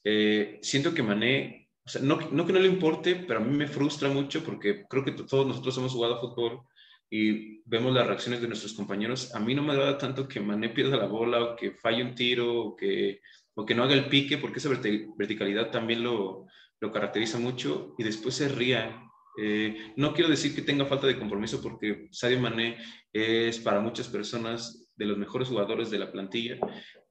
[0.05, 1.66] eh, siento que Mané,
[2.03, 5.47] no, que no le importe, pero a mí me frustra mucho porque creo que todos
[5.47, 6.61] nosotros hemos jugado fútbol
[7.09, 9.35] y vemos las reacciones de nuestros compañeros.
[9.35, 12.15] A mí no me agrada tanto que Mané pierda la bola o que falle un
[12.15, 13.21] tiro o que,
[13.55, 16.47] o que no haga el pique, porque esa verticalidad también lo,
[16.81, 19.03] lo caracteriza mucho y después se ría
[19.37, 22.79] eh, no quiero decir que tenga falta de compromiso porque Sadio Mané
[23.13, 26.59] es para muchas personas de los mejores jugadores de la plantilla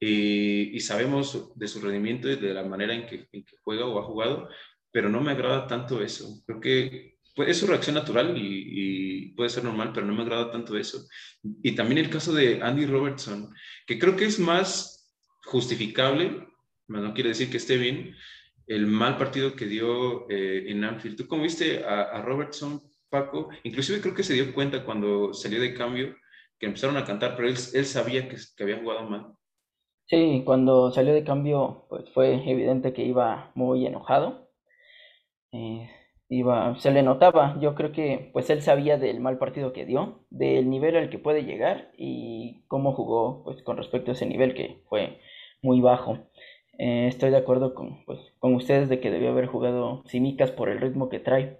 [0.00, 3.28] y, sabemos de su rendimiento y de la manera en que,
[3.62, 4.48] juega o ha jugado,
[4.90, 6.42] pero no me agrada tanto eso.
[6.46, 10.76] Creo que es su reacción natural y, puede ser normal, pero no me agrada tanto
[10.76, 11.06] eso.
[11.62, 13.52] Y también el caso de Andy Robertson,
[13.86, 16.46] que creo que es más justificable,
[16.88, 18.16] no quiere decir que esté bien,
[18.66, 21.16] el mal partido que dio eh, en Anfield.
[21.16, 23.50] ¿Tú cómo viste a, Robertson, Paco?
[23.62, 26.16] Inclusive creo que se dio cuenta cuando salió de cambio
[26.58, 29.34] que empezaron a cantar, pero él, sabía que, que, había jugado mal.
[30.06, 34.48] Sí, cuando salió de cambio, pues fue evidente que iba muy enojado.
[35.52, 35.90] Eh,
[36.28, 40.24] iba, se le notaba, yo creo que pues él sabía del mal partido que dio,
[40.30, 44.54] del nivel al que puede llegar y cómo jugó pues con respecto a ese nivel
[44.54, 45.20] que fue
[45.62, 46.18] muy bajo.
[46.78, 50.68] Eh, estoy de acuerdo con, pues, con ustedes de que debió haber jugado Simicas por
[50.68, 51.58] el ritmo que trae,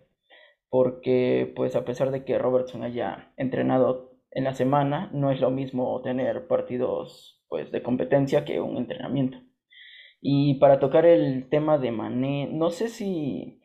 [0.68, 5.50] porque pues a pesar de que Robertson haya entrenado en la semana, no es lo
[5.50, 9.38] mismo tener partidos pues de competencia que un entrenamiento.
[10.20, 13.62] Y para tocar el tema de Mané, no sé si,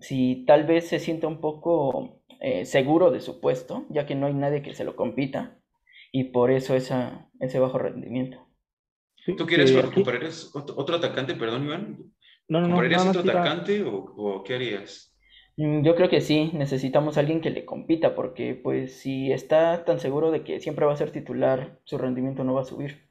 [0.00, 4.26] si tal vez se sienta un poco eh, seguro de su puesto, ya que no
[4.26, 5.58] hay nadie que se lo compita,
[6.12, 8.38] y por eso esa, ese bajo rendimiento.
[9.36, 9.82] ¿Tú quieres eh,
[10.54, 11.98] otro, atacante, perdón, Iván?
[12.46, 15.13] No, no, ¿Comprarías otro atacante o, qué harías?
[15.56, 19.84] Mm, yo creo que sí, necesitamos a alguien que le compita, porque pues si está
[19.84, 23.08] tan seguro de que siempre va a ser titular, su rendimiento no va a subir.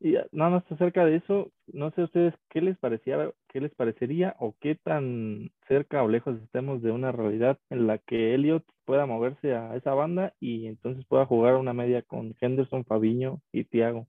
[0.00, 4.36] Y nada más acerca de eso, no sé ustedes qué les parecía, qué les parecería
[4.38, 9.06] o qué tan cerca o lejos estemos de una realidad en la que Elliot pueda
[9.06, 14.06] moverse a esa banda y entonces pueda jugar una media con Henderson, Fabiño y Thiago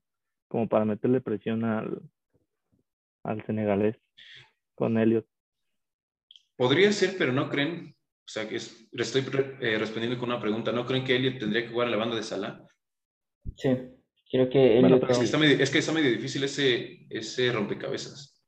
[0.48, 2.02] como para meterle presión al,
[3.22, 3.96] al senegalés
[4.74, 5.26] con Elliot.
[6.58, 9.24] Podría ser, pero no creen, o sea, que estoy
[9.60, 12.16] eh, respondiendo con una pregunta, ¿no creen que Elliot tendría que jugar en la banda
[12.16, 12.66] de Salah?
[13.56, 13.70] Sí,
[14.30, 15.08] creo que Elliot...
[15.08, 18.44] es, que está medio, es, que está medio, difícil ese, ese rompecabezas.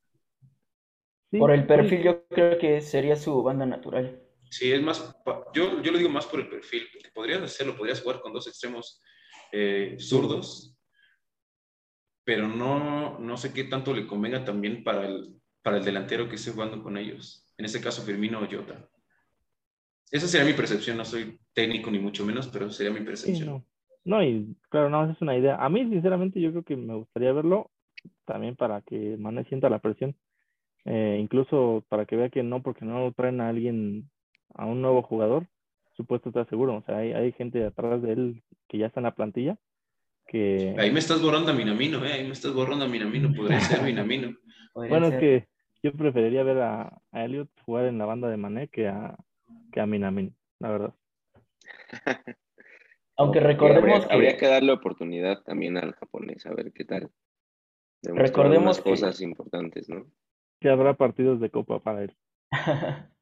[1.30, 4.20] por el perfil yo creo que sería su banda natural.
[4.50, 5.16] Sí, es más,
[5.54, 8.48] yo, yo lo digo más por el perfil, porque podrías hacerlo, podrías jugar con dos
[8.48, 9.00] extremos
[9.52, 10.76] eh, zurdos
[12.30, 16.36] pero no, no sé qué tanto le convenga también para el, para el delantero que
[16.36, 17.49] esté jugando con ellos.
[17.60, 18.88] En este caso, Firmino o Jota.
[20.10, 23.62] esa sería mi percepción, no soy técnico ni mucho menos, pero sería mi percepción.
[24.02, 24.22] no.
[24.24, 25.56] y claro, no, es una idea.
[25.56, 27.70] A mí, sinceramente, yo creo que me gustaría verlo
[28.24, 30.16] también para que Mané sienta la presión.
[30.86, 34.08] Eh, incluso para que vea que no, porque no traen a alguien,
[34.54, 35.46] a un nuevo jugador,
[35.98, 36.78] supuesto está seguro.
[36.78, 39.58] O sea, hay, hay gente atrás de él que ya está en la plantilla.
[40.26, 40.74] Que...
[40.78, 42.12] Ahí me estás borrando a Minamino, ¿eh?
[42.14, 44.34] Ahí me estás borrando a Minamino, podría ser Minamino.
[44.74, 45.48] bueno, es que
[45.82, 49.16] yo preferiría ver a, a, Elliot jugar en la banda de Mané que a,
[49.72, 50.94] que a Minamino, la verdad.
[53.16, 54.14] Aunque recordemos que...
[54.14, 57.10] Habría que darle oportunidad también al japonés, a ver qué tal.
[58.02, 60.06] recordemos cosas importantes, ¿no?
[60.60, 62.16] Que habrá partidos de copa para él.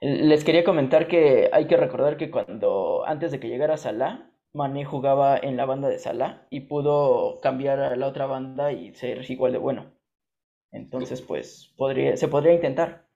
[0.00, 4.84] Les quería comentar que hay que recordar que cuando antes de que llegara Salah, Mané
[4.84, 9.28] jugaba en la banda de Salah y pudo cambiar a la otra banda y ser
[9.28, 9.97] igual de bueno.
[10.72, 13.08] Entonces, pues, podría, se podría intentar.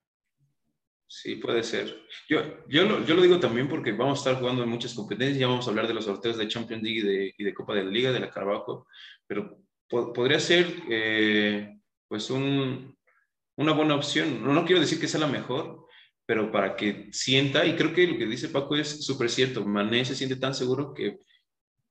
[1.06, 1.94] Sí, puede ser.
[2.26, 5.38] Yo, yo, lo, yo lo digo también porque vamos a estar jugando en muchas competencias,
[5.38, 7.74] ya vamos a hablar de los sorteos de Champions League y de, y de Copa
[7.74, 8.86] de la Liga, de la Carvajo,
[9.26, 12.96] pero podría ser eh, pues un,
[13.56, 14.42] una buena opción.
[14.42, 15.86] No, no quiero decir que sea la mejor,
[16.24, 20.06] pero para que sienta, y creo que lo que dice Paco es súper cierto, Mané
[20.06, 21.18] se siente tan seguro que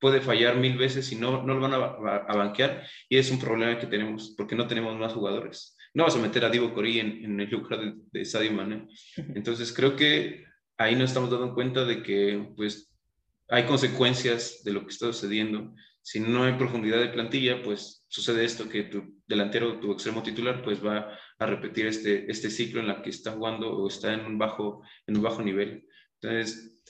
[0.02, 3.40] puede fallar mil veces y no, no lo van a, a, banquear, y es un
[3.40, 5.78] problema que tenemos, porque no tenemos más jugadores.
[5.94, 8.88] No vas a meter a Divo Corí en, en, el lugar de, de Sadio Mané.
[9.36, 10.46] Entonces creo que
[10.78, 12.92] ahí nos estamos dando cuenta de que pues
[13.50, 15.76] hay consecuencias de lo que está sucediendo.
[16.02, 20.64] Si no hay profundidad de plantilla, pues sucede esto, que tu delantero, tu extremo titular,
[20.64, 24.22] pues va a repetir este, este ciclo en la que está jugando o está en
[24.22, 25.86] un bajo, en un bajo nivel.
[26.20, 26.81] Entonces,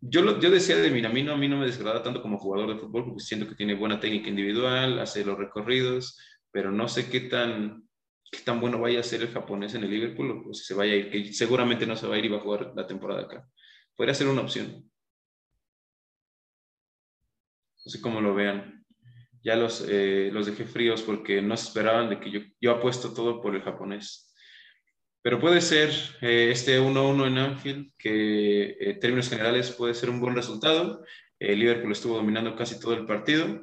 [0.00, 2.80] yo, lo, yo decía de Minamino, a mí no me desagrada tanto como jugador de
[2.80, 6.18] fútbol, porque siento que tiene buena técnica individual, hace los recorridos,
[6.50, 7.88] pero no sé qué tan,
[8.30, 10.92] qué tan bueno vaya a ser el japonés en el Liverpool o si se vaya
[10.92, 13.22] a ir, que seguramente no se va a ir y va a jugar la temporada
[13.22, 13.48] acá.
[13.96, 14.90] Podría ser una opción.
[17.84, 18.80] No sé cómo lo vean
[19.42, 23.12] ya los, eh, los dejé fríos porque no se esperaban de que yo, yo apuesto
[23.12, 24.29] todo por el japonés.
[25.22, 25.90] Pero puede ser
[26.22, 31.04] eh, este 1-1 en Anfield, que en términos generales puede ser un buen resultado.
[31.38, 33.60] El Liverpool estuvo dominando casi todo el partido.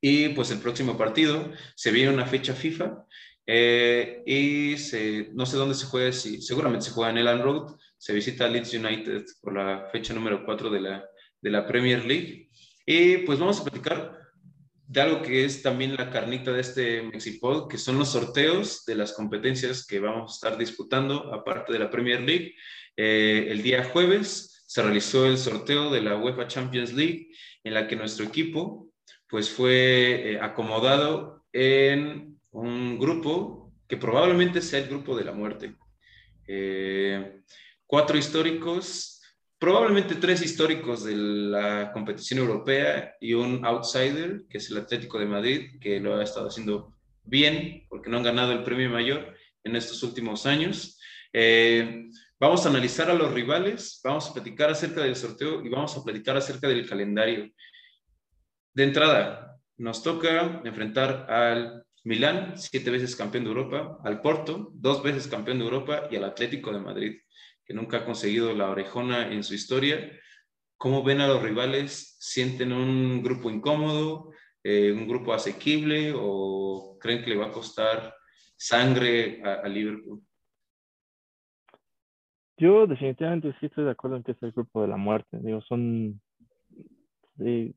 [0.00, 3.04] Y pues el próximo partido se viene una fecha FIFA
[3.46, 7.76] eh, y se, no sé dónde se juega, si, seguramente se juega en Elan Road.
[7.98, 11.04] Se visita Leeds United por la fecha número 4 de la,
[11.42, 12.48] de la Premier League.
[12.86, 14.19] Y pues vamos a platicar
[14.90, 18.96] de algo que es también la carnita de este Mexipod, que son los sorteos de
[18.96, 22.56] las competencias que vamos a estar disputando, aparte de la Premier League.
[22.96, 27.28] Eh, el día jueves se realizó el sorteo de la UEFA Champions League,
[27.62, 28.90] en la que nuestro equipo
[29.28, 35.76] pues fue eh, acomodado en un grupo que probablemente sea el grupo de la muerte.
[36.48, 37.42] Eh,
[37.86, 39.19] cuatro históricos
[39.60, 45.26] probablemente tres históricos de la competición europea y un outsider, que es el Atlético de
[45.26, 46.94] Madrid, que lo ha estado haciendo
[47.24, 50.98] bien porque no han ganado el premio mayor en estos últimos años.
[51.34, 52.08] Eh,
[52.40, 56.02] vamos a analizar a los rivales, vamos a platicar acerca del sorteo y vamos a
[56.02, 57.50] platicar acerca del calendario.
[58.72, 65.02] De entrada, nos toca enfrentar al Milán, siete veces campeón de Europa, al Porto, dos
[65.02, 67.20] veces campeón de Europa y al Atlético de Madrid
[67.70, 70.10] que nunca ha conseguido la orejona en su historia.
[70.76, 72.16] ¿Cómo ven a los rivales?
[72.18, 74.32] ¿Sienten un grupo incómodo,
[74.64, 78.12] eh, un grupo asequible o creen que le va a costar
[78.56, 80.20] sangre a, Liverpool?
[82.56, 85.38] Yo definitivamente sí estoy de acuerdo en que es el grupo de la muerte.
[85.40, 86.20] Digo, son,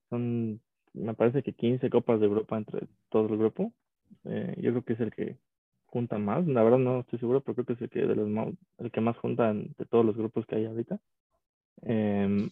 [0.10, 0.60] son,
[0.94, 3.72] me parece que 15 copas de Europa entre todo el grupo.
[4.24, 5.38] Eh, yo creo que es el que
[5.94, 6.46] junta más.
[6.48, 8.28] La verdad no estoy seguro, pero creo que es el que, de los,
[8.80, 11.00] el que más junta de todos los grupos que hay ahorita.
[11.84, 12.50] Em,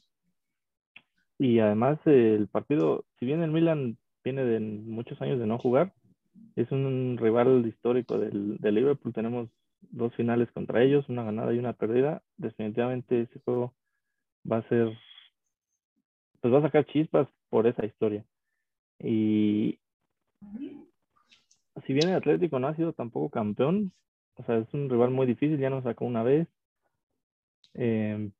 [1.39, 5.91] y además el partido, si bien el Milan viene de muchos años de no jugar,
[6.55, 9.11] es un rival histórico del Liverpool.
[9.11, 9.49] Tenemos
[9.89, 12.21] dos finales contra ellos, una ganada y una perdida.
[12.37, 13.73] Definitivamente ese juego
[14.49, 14.95] va a ser,
[16.41, 18.23] pues va a sacar chispas por esa historia.
[18.99, 19.79] Y,
[21.85, 23.93] si bien el Atlético no ha sido tampoco campeón,
[24.35, 26.47] o sea, es un rival muy difícil, ya nos sacó una vez.
[27.73, 28.31] Em,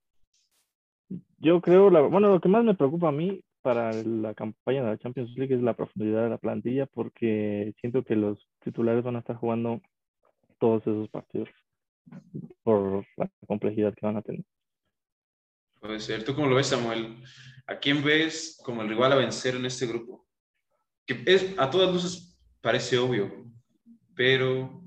[1.38, 4.89] yo creo, la, bueno, lo que más me preocupa a mí para la campaña de
[4.89, 9.18] la Champions League es la profundidad de la plantilla, porque siento que los titulares van
[9.18, 9.82] a estar jugando
[10.60, 11.50] todos esos partidos
[12.64, 14.44] por la complejidad que van a tener.
[15.80, 16.24] Puede ser.
[16.24, 17.24] ¿Tú cómo lo ves, Samuel?
[17.68, 20.28] ¿A quién ves como el rival a vencer en este grupo?
[21.06, 22.31] Que es a todas luces
[22.62, 23.51] parece obvio,
[24.16, 24.82] pero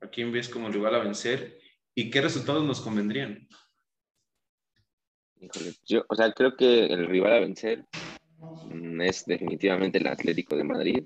[0.00, 1.58] ¿a quién ves como rival a vencer
[1.94, 3.48] y qué resultados nos convendrían?
[5.40, 7.84] Híjole, yo, o sea, creo que el rival a vencer
[8.70, 11.04] mm, es definitivamente el Atlético de Madrid.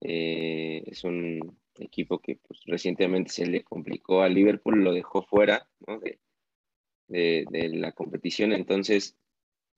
[0.00, 5.68] Eh, es un equipo que pues, recientemente se le complicó a Liverpool, lo dejó fuera
[7.08, 8.52] de, de, la competición.
[8.52, 9.16] Entonces,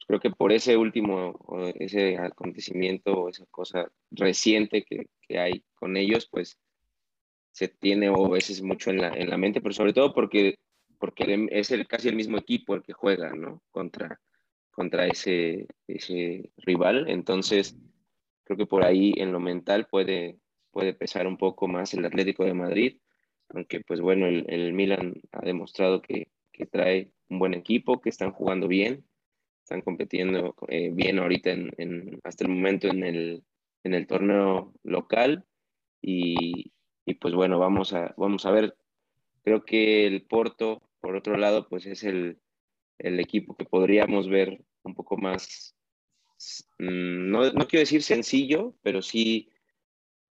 [0.07, 1.39] creo que por ese último,
[1.79, 6.59] ese acontecimiento o esa cosa reciente que, que, hay con ellos, pues
[7.53, 10.59] se tiene o veces mucho en la, en la mente, pero sobre todo porque,
[10.99, 13.63] porque es el, casi el mismo equipo el que juega, ¿no?
[13.71, 14.21] Contra,
[14.71, 17.09] contra ese, ese rival.
[17.09, 17.77] Entonces,
[18.45, 20.39] creo que por ahí en lo mental puede,
[20.71, 23.01] puede pesar un poco más el Atlético de Madrid,
[23.51, 28.09] aunque pues bueno, el, el Milan ha demostrado que, que, trae un buen equipo, que
[28.09, 29.05] están jugando bien,
[29.69, 33.45] están compitiendo eh, bien ahorita en, en, hasta el momento en el,
[33.85, 35.45] en el torneo local
[36.01, 36.73] y,
[37.05, 38.77] y, pues bueno, vamos a, vamos a ver,
[39.43, 42.39] creo que el Porto, por otro lado, pues es el,
[42.99, 45.79] el equipo que podríamos ver un poco más
[46.79, 49.51] Mm, no, no quiero decir sencillo, pero sí,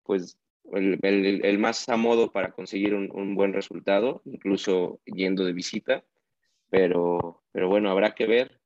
[0.04, 0.38] pues
[0.72, 0.98] el,
[1.44, 6.04] el, más a modo para conseguir un, un, buen resultado, incluso yendo de visita.
[6.70, 8.60] Pero, pero bueno, habrá que ver.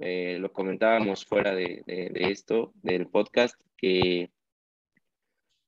[0.00, 4.30] Eh, lo comentábamos fuera de, de, esto, del podcast, que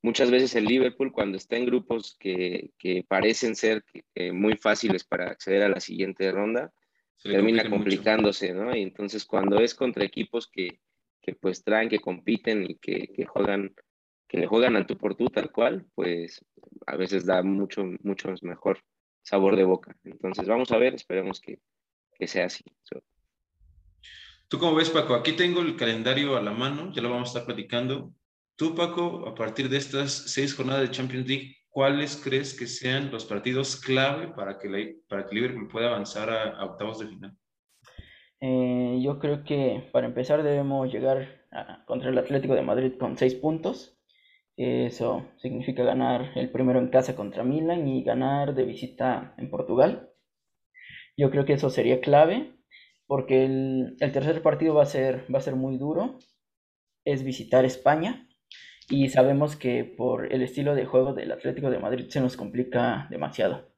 [0.03, 3.85] muchas veces el Liverpool, cuando está en grupos que, que parecen ser
[4.33, 6.73] muy fáciles para acceder a la siguiente ronda,
[7.23, 8.77] termina complicándose, ¿no?
[8.77, 10.81] Y entonces cuando es contra equipos que,
[11.21, 13.75] que pues traen, que compiten y que, que, juegan,
[14.29, 16.45] que le juegan al tú por tú tal cual, pues
[16.87, 18.81] a veces da mucho, mucho mejor
[19.23, 19.97] sabor de boca.
[20.05, 21.61] Entonces vamos a ver, esperemos que,
[22.13, 22.65] que sea así.
[24.49, 25.15] ¿Tú cómo ves, Paco?
[25.15, 28.13] Aquí tengo el calendario a la mano, ya lo vamos a estar platicando.
[28.57, 33.11] Tú, Paco, a partir de estas seis jornadas de Champions League, ¿cuáles crees que sean
[33.11, 34.79] los partidos clave para que, la,
[35.09, 37.37] para que Liverpool pueda avanzar a, octavos de final?
[38.41, 41.47] Eh, yo creo que para empezar debemos llegar
[41.87, 43.99] contra el Atlético de Madrid con 6 puntos.
[44.57, 50.11] Eso significa ganar el primero en casa contra Milan y ganar de visita en Portugal.
[51.17, 52.54] Yo creo que eso sería clave
[53.07, 56.19] porque el, tercer partido va a, ser, va a ser muy duro.
[57.05, 58.29] Es visitar España
[58.89, 63.07] y sabemos que por el estilo de juego del Atlético de Madrid se nos complica
[63.11, 63.75] demasiado.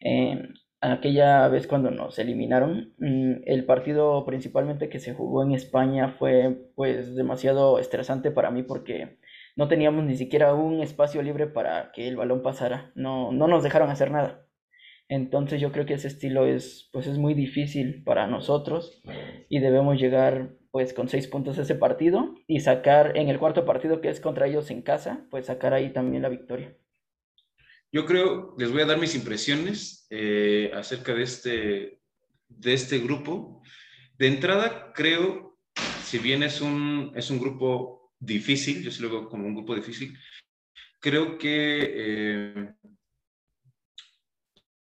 [0.00, 0.48] Eh,
[0.80, 6.70] aquella vez cuando nos eliminaron, mm, el partido principalmente que se jugó en España fue
[6.74, 9.18] pues demasiado estresante para mí porque
[9.56, 13.62] no teníamos ni siquiera un espacio libre para que el balón pasara, no, no nos
[13.62, 14.45] dejaron hacer nada.
[15.08, 19.00] Entonces yo creo que ese estilo es pues es muy difícil para nosotros
[19.48, 23.64] y debemos llegar pues con seis puntos a ese partido y sacar en el cuarto
[23.64, 26.76] partido que es contra ellos en casa, pues sacar ahí también la victoria.
[27.92, 32.00] Yo creo, les voy a dar mis impresiones eh, acerca de este,
[32.48, 33.62] de este grupo.
[34.18, 35.58] De entrada, creo,
[36.02, 39.74] si bien es un, es un grupo difícil, yo sí lo veo como un grupo
[39.74, 40.18] difícil,
[41.00, 42.74] creo que eh,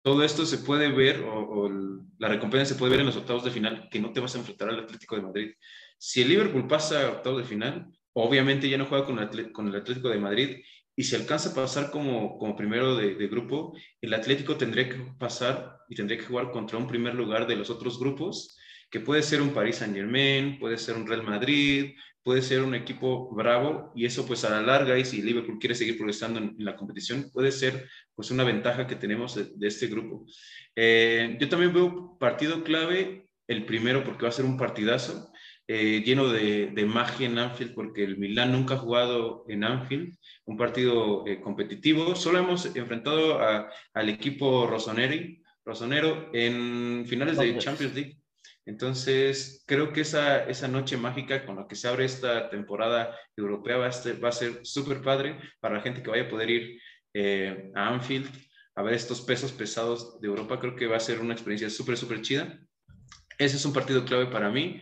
[0.01, 1.69] todo esto se puede ver, o,
[2.17, 4.39] la recompensa se puede ver en los octavos de final, que no te vas a
[4.39, 5.51] enfrentar al Atlético de Madrid.
[5.97, 9.73] Si el Liverpool pasa a octavos de final, obviamente ya no juega con el, con
[9.73, 10.57] Atlético de Madrid
[10.95, 15.77] y si alcanza a pasar como, como primero de, grupo, el Atlético tendría que pasar
[15.89, 18.57] y tendría que jugar contra un primer lugar de los otros grupos,
[18.89, 21.93] que puede ser un Paris Saint Germain, puede ser un Real Madrid,
[22.24, 25.76] puede ser un equipo bravo, y eso pues a la larga, y si Liverpool quiere
[25.76, 30.26] seguir progresando en, la competición, puede ser pues una ventaja que tenemos de, este grupo.
[30.76, 35.32] Eh, yo también veo partido clave, el primero porque va a ser un partidazo,
[35.67, 40.17] eh, lleno de, de, magia en Anfield, porque el Milan nunca ha jugado en Anfield,
[40.45, 42.15] un partido eh, competitivo.
[42.15, 48.20] Solo hemos enfrentado a, al equipo Rossoneri, Rossonero en finales de Champions League.
[48.66, 53.78] Entonces, creo que esa, esa noche mágica con la que se abre esta temporada europea
[53.78, 56.49] va a, ser, va a ser súper padre para la gente que vaya a poder
[56.49, 56.82] ir
[57.14, 58.30] eh, a Anfield
[58.76, 60.59] a ver estos pesos pesados de Europa.
[60.59, 62.59] Creo que va a ser una experiencia súper, súper chida.
[63.38, 64.82] Ese es un partido clave para mí.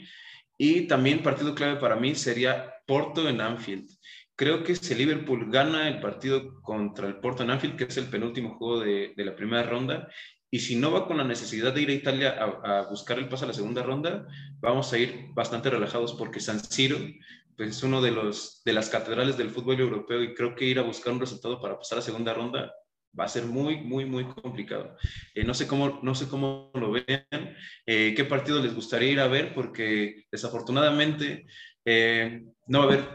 [0.57, 3.89] Y también partido clave para mí sería Porto en Anfield.
[4.35, 8.09] Creo que si Liverpool gana el partido contra el Porto en Anfield, que es el
[8.09, 10.09] penúltimo juego de, de la primera ronda,
[10.51, 12.29] y si no va con la necesidad de ir a Italia
[12.63, 14.27] a, buscar el paso a la segunda ronda,
[14.59, 16.97] vamos a ir bastante relajados porque San Siro
[17.55, 20.79] pues, es uno de, los, de las catedrales del fútbol europeo y creo que ir
[20.79, 22.71] a buscar un resultado para pasar a segunda ronda
[23.17, 24.95] va a ser muy, muy, muy complicado.
[25.33, 29.19] Eh, no, sé cómo, no sé cómo lo vean, eh, qué partido les gustaría ir
[29.19, 31.45] a ver, porque desafortunadamente
[31.85, 33.05] eh, no va a haber,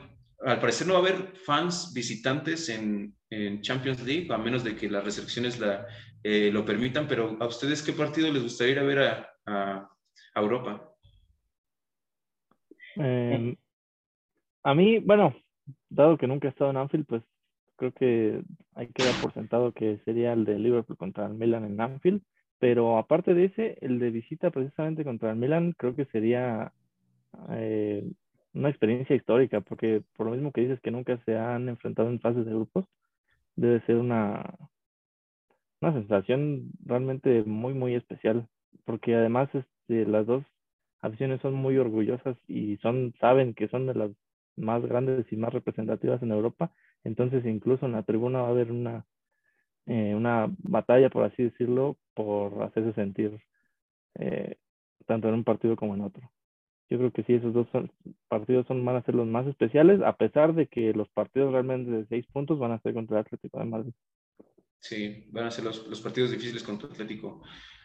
[0.45, 4.77] al parecer no va a haber fans visitantes en, en Champions League, a menos de
[4.77, 5.87] que las restricciones la,
[6.25, 9.91] lo permitan, pero ¿a ustedes qué partido les gustaría ir a ver a, a,
[10.35, 10.95] a Europa?
[12.97, 13.57] Em,
[14.63, 15.35] a mí, bueno,
[15.89, 17.23] dado que nunca he estado en Anfield, pues
[17.77, 18.43] creo que
[18.75, 22.23] hay que dar por sentado que sería el de Liverpool contra el Milan en Anfield.
[22.59, 26.73] Pero aparte de ese, el de visita precisamente contra el Milan, creo que sería
[27.51, 28.09] eh,
[28.55, 32.21] una experiencia histórica, porque por lo mismo que dices que nunca se han enfrentado en
[32.21, 32.87] fases de grupos,
[33.57, 34.55] debe ser una,
[35.85, 38.49] una sensación realmente muy, muy especial,
[38.85, 40.45] porque además este, las dos
[41.01, 44.11] aficiones son muy orgullosas y son, saben que son de las
[44.57, 46.73] más grandes y más representativas en Europa,
[47.05, 49.05] entonces incluso en la tribuna va a haber una,
[49.87, 53.39] eh, una batalla, por así decirlo, por hacerse sentir
[54.15, 54.57] eh,
[55.07, 56.31] tanto en un partido como en otro.
[56.89, 57.69] Yo creo que sí, esos dos
[58.29, 61.91] partidos son, van a ser los más especiales, a pesar de que los partidos realmente
[61.91, 63.93] de seis puntos van a ser contra el Atlético de Madrid.
[64.89, 67.43] Sí, van a ser los, los partidos difíciles contra Atlético.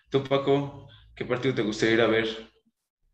[0.09, 2.27] Tú, Paco, ¿qué partido te gustaría ir a ver?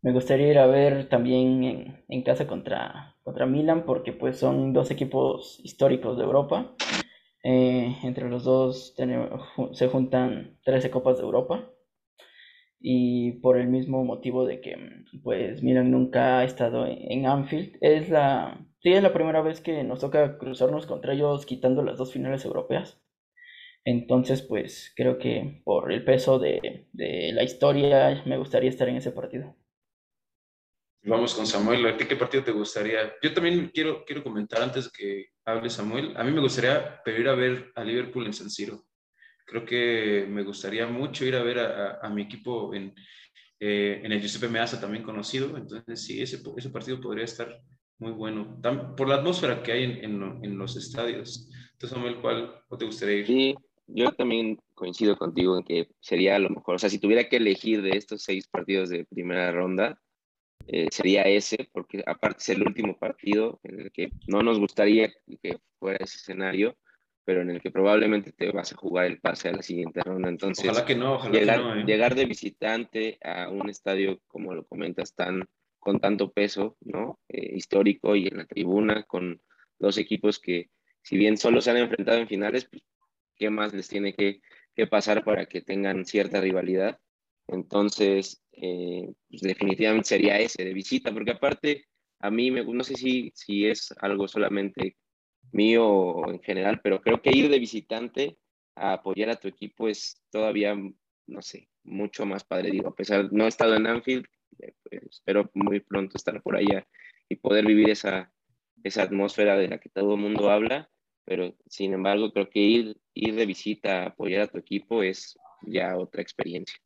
[0.00, 4.72] Me gustaría ir a ver también en, en casa contra, contra Milan, porque pues son
[4.72, 6.74] dos equipos históricos de Europa.
[7.44, 8.94] Eh, entre los dos
[9.74, 11.70] se juntan 13 Copas de Europa
[12.80, 14.76] y por el mismo motivo de que
[15.22, 17.76] pues Milan nunca ha estado en Anfield.
[17.80, 21.98] Es la, sí, es la primera vez que nos toca cruzarnos contra ellos quitando las
[21.98, 23.00] dos finales europeas.
[23.86, 28.96] Entonces, pues creo que por el peso de, de la historia me gustaría estar en
[28.96, 29.56] ese partido.
[31.04, 33.14] Vamos con Samuel, ¿a ti qué partido te gustaría?
[33.22, 37.28] Yo también quiero, quiero comentar antes de que hable Samuel, a mí me gustaría pedir
[37.28, 38.86] a ver a Liverpool en San Siro
[39.46, 42.94] creo que me gustaría mucho ir a ver a, mi equipo en,
[43.60, 45.56] eh, en, el Giuseppe Meazza, también conocido.
[45.56, 47.62] Entonces, sí, ese, ese partido podría estar
[47.98, 48.60] muy bueno,
[48.96, 51.48] por la atmósfera que hay en, en, los estadios.
[51.72, 53.26] Entonces, Samuel, ¿cuál te gustaría ir?
[53.26, 53.54] Sí,
[53.86, 56.76] yo también coincido contigo en que sería lo mejor.
[56.76, 60.00] O sea, si tuviera que elegir de estos seis partidos de primera ronda,
[60.66, 65.12] eh, sería ese, porque aparte es el último partido en el que no nos gustaría
[65.42, 66.76] que fuera ese escenario,
[67.24, 70.28] pero en el que probablemente te vas a jugar el pase a la siguiente ronda.
[70.28, 71.84] Entonces, ojalá que no, ojalá llegar, que no, ¿eh?
[71.84, 75.44] llegar de visitante a un estadio, como lo comentas, tan
[75.78, 77.20] con tanto peso, ¿no?
[77.28, 79.40] Eh, histórico y en la tribuna, con
[79.78, 80.70] dos equipos que,
[81.02, 82.82] si bien solo se han enfrentado en finales, pues,
[83.36, 84.40] ¿qué más les tiene que,
[84.74, 86.98] que pasar para que tengan cierta rivalidad?
[87.48, 91.86] Entonces, eh, pues definitivamente sería ese de visita, porque aparte,
[92.18, 94.96] a mí me, no sé si, si es algo solamente
[95.52, 98.38] mío en general, pero creo que ir de visitante
[98.74, 100.76] a apoyar a tu equipo es todavía,
[101.26, 102.70] no sé, mucho más padre.
[102.70, 104.26] Digo, a pesar, no he estado en Anfield,
[104.58, 106.86] eh, pues, espero muy pronto estar por allá
[107.28, 108.32] y poder vivir esa,
[108.82, 110.90] esa atmósfera de la que todo el mundo habla,
[111.26, 115.36] pero sin embargo creo que ir, ir de visita a apoyar a tu equipo es
[115.62, 116.78] ya otra experiencia.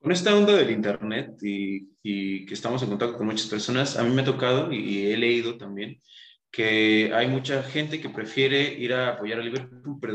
[0.00, 4.04] Con esta onda del Internet y, y que estamos en contacto con muchas personas, a
[4.04, 6.00] mí me ha tocado y he leído también
[6.50, 10.14] que hay mucha gente que prefiere ir a apoyar a Liverpool, pero.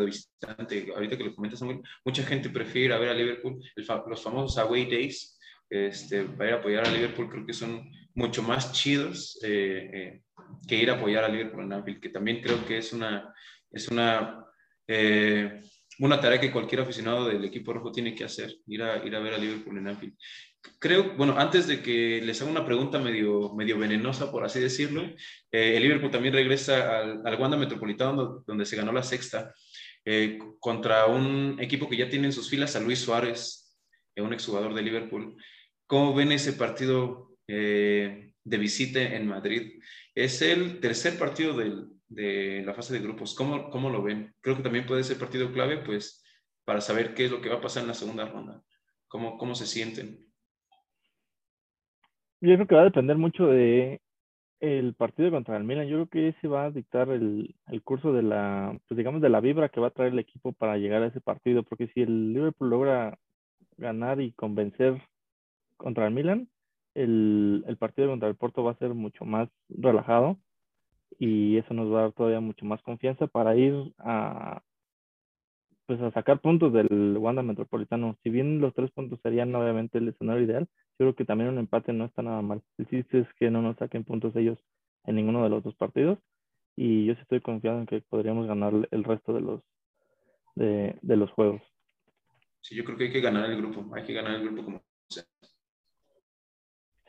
[0.95, 1.61] Ahorita que lo comentas,
[2.03, 5.37] mucha gente prefiere ir a ver a Liverpool, los famosos away days,
[5.69, 10.22] este, para ir a apoyar a Liverpool, creo que son mucho más chidos eh, eh,
[10.67, 13.33] que ir a apoyar a Liverpool en Anfield, que también creo que es una,
[13.71, 14.45] es una,
[14.87, 15.61] eh,
[15.99, 19.19] una tarea que cualquier aficionado del equipo rojo tiene que hacer, ir a, ir a
[19.19, 20.15] ver a Liverpool en Anfield
[20.79, 25.03] creo, bueno, antes de que les haga una pregunta medio, medio venenosa, por así decirlo,
[25.51, 29.53] eh, el Liverpool también regresa al, al, Wanda Metropolitano, donde se ganó la sexta,
[30.05, 33.77] eh, contra un equipo que ya tiene en sus filas a Luis Suárez,
[34.17, 35.35] un exjugador de Liverpool.
[35.87, 37.35] ¿Cómo ven ese partido
[38.43, 39.81] de visita en Madrid?
[40.15, 43.35] Es el tercer partido de, la fase de grupos.
[43.35, 44.33] ¿Cómo, ¿Cómo lo ven?
[44.41, 46.23] Creo que también puede ser partido clave, pues,
[46.65, 48.61] para saber qué es lo que va a pasar en la segunda ronda.
[49.07, 50.25] ¿Cómo, cómo se sienten?
[52.41, 54.01] Yo creo que va a depender mucho de
[54.59, 55.87] el partido contra el Milan.
[55.87, 59.29] Yo creo que ese va a dictar el, el curso de la, pues digamos, de
[59.29, 61.63] la vibra que va a traer el equipo para llegar a ese partido.
[61.63, 63.17] Porque si el Liverpool logra
[63.77, 65.01] ganar y convencer
[65.77, 66.49] contra el Milan,
[66.95, 70.37] el, el partido contra el Porto va a ser mucho más relajado
[71.19, 74.61] y eso nos va a dar todavía mucho más confianza para ir a,
[75.85, 78.17] pues a sacar puntos del Wanda Metropolitano.
[78.23, 80.67] Si bien los tres puntos serían obviamente el escenario ideal,
[80.99, 82.61] yo creo que también un empate no está nada mal.
[82.77, 84.59] El chiste es que no nos saquen puntos ellos
[85.05, 86.19] en ninguno de los dos partidos
[86.75, 89.61] y yo sí estoy confiado en que podríamos ganar el resto de los
[90.55, 91.61] de, de los juegos.
[92.61, 94.81] Sí, yo creo que hay que ganar el grupo, hay que ganar el grupo como
[95.09, 95.23] sea.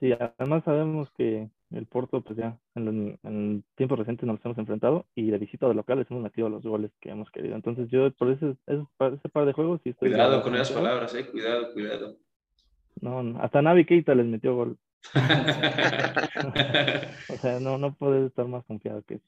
[0.04, 5.06] Sí, además sabemos que el Porto, pues ya en, en tiempos recientes nos hemos enfrentado
[5.14, 7.56] y de visita de locales hemos metido los goles que hemos querido.
[7.56, 8.84] Entonces yo por ese, ese,
[9.14, 10.10] ese par de juegos sí estoy...
[10.10, 12.18] Cuidado con esas palabras, eh, cuidado, cuidado.
[13.00, 14.76] No, hasta Navi Keita les metió gol.
[17.30, 19.26] o sea, no, no puedes estar más confiado que eso.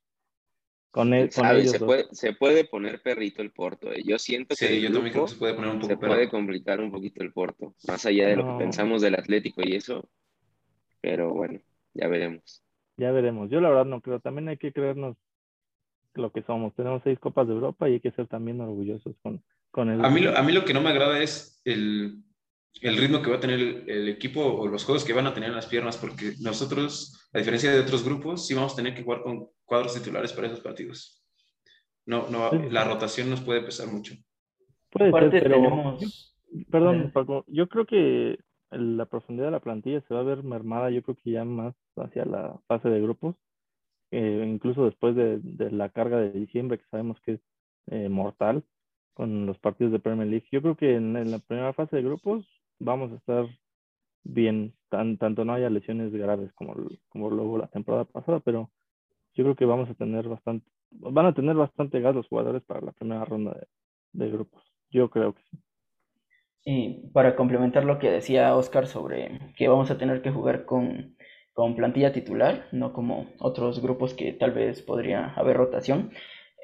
[0.90, 3.90] Con, ¿Quién él, con ellos se, puede, se puede poner perrito el Porto.
[3.92, 4.02] eh.
[4.04, 5.96] Yo siento que Sí, el yo también creo que se puede poner un poco se
[5.96, 9.74] puede complicar un poquito el Porto, más allá de lo que pensamos del Atlético y
[9.74, 10.06] eso.
[11.06, 11.60] Pero bueno,
[11.94, 12.64] ya veremos.
[12.96, 13.48] Ya veremos.
[13.48, 14.18] Yo la verdad no creo.
[14.18, 15.16] También hay que creernos
[16.14, 16.74] lo que somos.
[16.74, 19.40] Tenemos seis Copas de Europa y hay que ser también orgullosos con,
[19.70, 20.04] con el...
[20.04, 22.24] A mí, lo- a mí lo que no me agrada es el,
[22.80, 25.32] el ritmo que va a tener el, el equipo o los juegos que van a
[25.34, 28.92] tener en las piernas, porque nosotros, a diferencia de otros grupos, sí vamos a tener
[28.96, 31.22] que jugar con cuadros titulares para esos partidos.
[32.04, 32.58] No, no, Sí.
[32.70, 34.14] la rotación nos puede pesar mucho.
[34.90, 35.54] Puede ser, pero...
[35.54, 36.32] tenemos...
[36.68, 37.12] Perdón.
[37.12, 38.38] Paco, yo creo que
[38.70, 41.74] la profundidad de la plantilla se va a ver mermada, yo creo que ya más
[41.96, 43.36] hacia la fase de grupos,
[44.10, 47.40] eh, incluso después de, de la carga de diciembre, que sabemos que es
[47.88, 48.64] eh, mortal
[49.14, 50.46] con los partidos de Premier League.
[50.52, 52.46] Yo creo que en, la primera fase de grupos
[52.78, 53.46] vamos a estar
[54.24, 56.74] bien, tan, tanto no haya lesiones graves como,
[57.08, 58.70] como luego la temporada pasada, pero
[59.34, 62.80] yo creo que vamos a tener bastante, van a tener bastante gas los jugadores para
[62.82, 63.66] la primera ronda de,
[64.12, 64.62] de grupos.
[64.90, 65.58] Yo creo que sí.
[66.68, 71.16] Y para complementar lo que decía Oscar sobre que vamos a tener que jugar con,
[71.52, 76.10] con plantilla titular, no como otros grupos que tal vez podría haber rotación,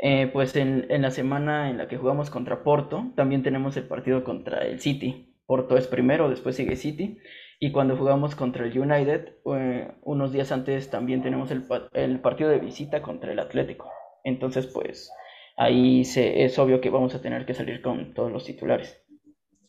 [0.03, 3.87] eh, pues en, en la semana en la que jugamos contra Porto, también tenemos el
[3.87, 5.37] partido contra el City.
[5.47, 7.19] Porto es primero, después sigue City.
[7.61, 12.51] Y cuando jugamos contra el United, eh, unos días antes también tenemos el, el partido
[12.51, 13.89] de visita contra el Atlético.
[14.25, 15.13] Entonces, pues
[15.57, 19.02] ahí se, es obvio que vamos a tener que salir con todos los titulares.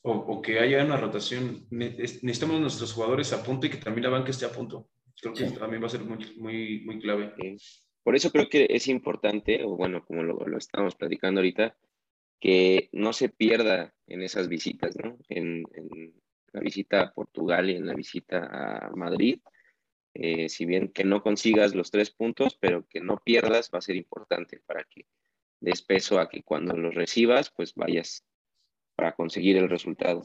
[0.06, 1.66] O, o que haya una rotación.
[1.72, 4.90] Ne- es- Necesitamos nuestros jugadores a punto y que también la banca esté a punto.
[5.22, 5.56] Creo que Sí.
[5.56, 7.34] también va a ser muy, muy, muy clave.
[8.04, 11.78] Por eso creo que es importante, o bueno, como lo, lo estamos platicando ahorita,
[12.42, 15.18] que no se pierda en esas visitas, ¿no?
[15.30, 16.14] En, en
[16.52, 19.40] la visita a Portugal y en la visita a Madrid.
[20.16, 23.82] Eh, si bien que no consigas los tres puntos, pero que no pierdas va a
[23.82, 25.08] ser importante para que
[25.62, 28.26] des peso a que cuando los recibas, pues vayas
[28.96, 30.24] para conseguir el resultado.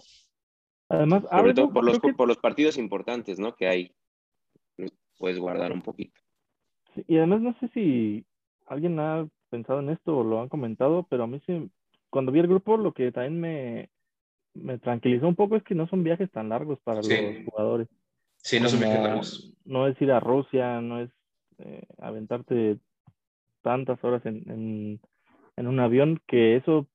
[0.89, 3.55] Además, Sobre algo, todo por los, que- por los partidos importantes, ¿no?
[3.55, 3.93] Que hay,
[4.77, 6.21] pues, puedes guardar un poquito.
[6.95, 8.25] Sí, Y además no sé si
[8.67, 11.71] alguien ha pensado en esto o lo han comentado, pero a mí sí,
[12.11, 13.91] cuando vi el grupo lo que también me,
[14.55, 17.15] me tranquilizó un poco es que no son viajes tan largos para Sí.
[17.21, 17.89] los jugadores.
[18.39, 19.55] Sí, no son viajes largos.
[19.65, 21.11] no es ir a Rusia, no es
[21.59, 22.79] eh, aventarte
[23.63, 25.01] tantas horas en, en,
[25.57, 26.87] en un avión, que eso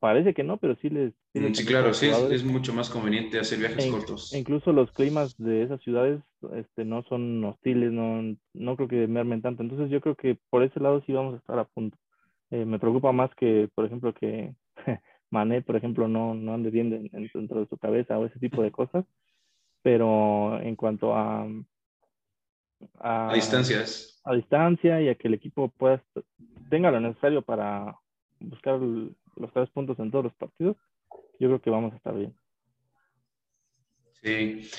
[0.00, 1.12] parece que no, pero sí les...
[1.34, 4.32] Mm, les Sí, a claro, sí, es, es mucho más conveniente hacer viajes E cortos.
[4.32, 6.20] e incluso los climas de esas ciudades
[6.54, 9.62] este, no son hostiles, no, no creo que mermen tanto.
[9.62, 11.96] Entonces yo creo que por ese lado sí vamos a estar a punto.
[12.50, 14.54] Eh, me preocupa más que, por ejemplo, que
[15.30, 18.40] Mané, por ejemplo, no, no ande bien en- en- dentro de su cabeza o ese
[18.40, 19.04] tipo de cosas.
[19.82, 21.46] Pero en cuanto a,
[22.98, 24.20] A distancias.
[24.24, 26.02] a distancia y a que el equipo pueda
[26.70, 27.96] tenga lo necesario para
[28.40, 28.78] buscar
[29.36, 30.76] los tres puntos en todos los partidos,
[31.38, 32.34] yo creo que vamos a estar bien.
[34.22, 34.70] Sí.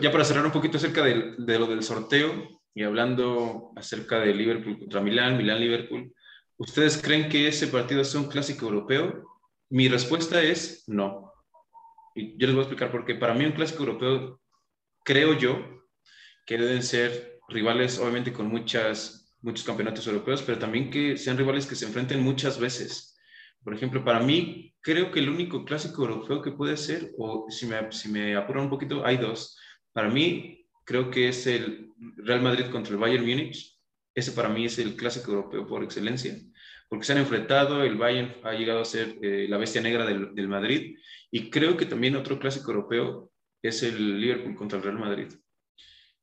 [0.00, 4.34] Ya para cerrar un poquito acerca del- de, lo del sorteo y hablando acerca de
[4.34, 6.12] Liverpool contra Milán, Milán-Liverpool,
[6.56, 9.24] ¿ustedes creen que ese partido es un clásico europeo?
[9.70, 11.32] Mi respuesta es no.
[12.14, 13.16] Y yo les voy a explicar por qué.
[13.16, 14.40] Para mí un clásico europeo,
[15.04, 15.58] creo yo,
[16.46, 21.66] que deben ser rivales, obviamente con muchas, muchos campeonatos europeos, pero también que sean rivales
[21.66, 23.13] que se enfrenten muchas veces.
[23.64, 27.66] Por ejemplo, para mí, creo que el único clásico europeo que puede ser, o si
[27.66, 29.58] me, si apuran un poquito, hay dos.
[29.92, 33.80] Para mí, creo que es el Real Madrid contra el Bayern Múnich.
[34.14, 36.36] Ese para mí es el clásico europeo por excelencia,
[36.88, 40.48] porque se han enfrentado, el Bayern ha llegado a ser eh, la bestia negra del
[40.48, 40.96] Madrid,
[41.32, 45.28] y creo que también otro clásico europeo es el Liverpool contra el Real Madrid.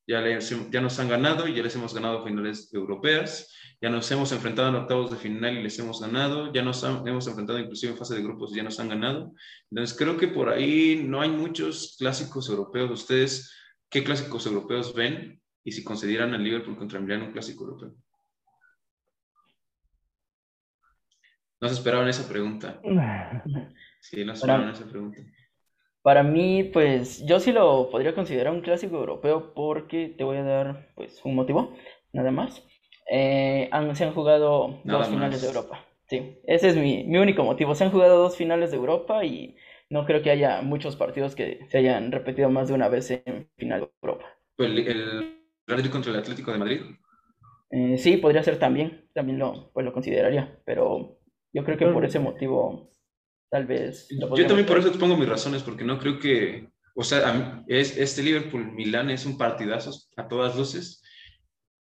[0.07, 4.09] Ya, les- ya nos han ganado y ya les hemos ganado finales europeas, ya nos
[4.11, 7.59] hemos enfrentado en octavos de final y les hemos ganado, ya nos han- hemos enfrentado
[7.59, 9.33] inclusive en fase de grupos y ya nos han ganado.
[9.69, 12.91] Entonces creo que por ahí no hay muchos clásicos europeos.
[12.91, 13.53] ¿Ustedes
[13.89, 15.39] qué clásicos europeos ven?
[15.63, 17.93] Y si consideran al Liverpool contra Milán un clásico europeo.
[21.61, 22.79] No se esperaban esa pregunta.
[24.03, 25.21] Sí, no se esperaban esa pregunta.
[26.01, 30.43] Para mí, pues yo sí lo podría considerar un clásico europeo porque te voy a
[30.43, 31.75] dar pues un motivo,
[32.11, 32.63] nada más.
[33.09, 35.41] Eh, han- se han jugado Nada dos finales más.
[35.41, 35.85] de Europa.
[36.07, 37.75] Sí, ese es mi, mi único motivo.
[37.75, 39.55] Se han jugado dos finales de Europa y
[39.89, 43.49] no creo que haya muchos partidos que se hayan repetido más de una vez en
[43.57, 44.25] final de Europa.
[44.57, 46.81] El, el Real contra el Atlético de Madrid.
[47.69, 51.17] Eh, sí, podría ser también, también lo, pues lo consideraría, pero
[51.53, 52.89] yo creo que por ese motivo
[53.51, 57.63] tal vez Yo también por eso expongo mis razones, porque no creo que o sea,
[57.67, 61.03] es, este Liverpool-Milán es un partidazo a todas luces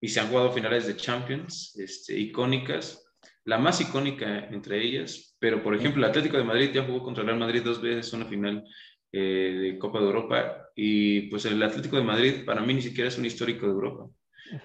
[0.02, 3.06] y se han jugado finales de Champions este, icónicas,
[3.46, 7.22] la más icónica entre ellas, pero por ejemplo el Atlético de Madrid ya jugó contra
[7.22, 8.64] el Real Madrid dos veces una final
[9.12, 13.08] eh, de Copa de Europa y pues el Atlético de Madrid para mí ni siquiera
[13.08, 14.10] es un histórico de Europa.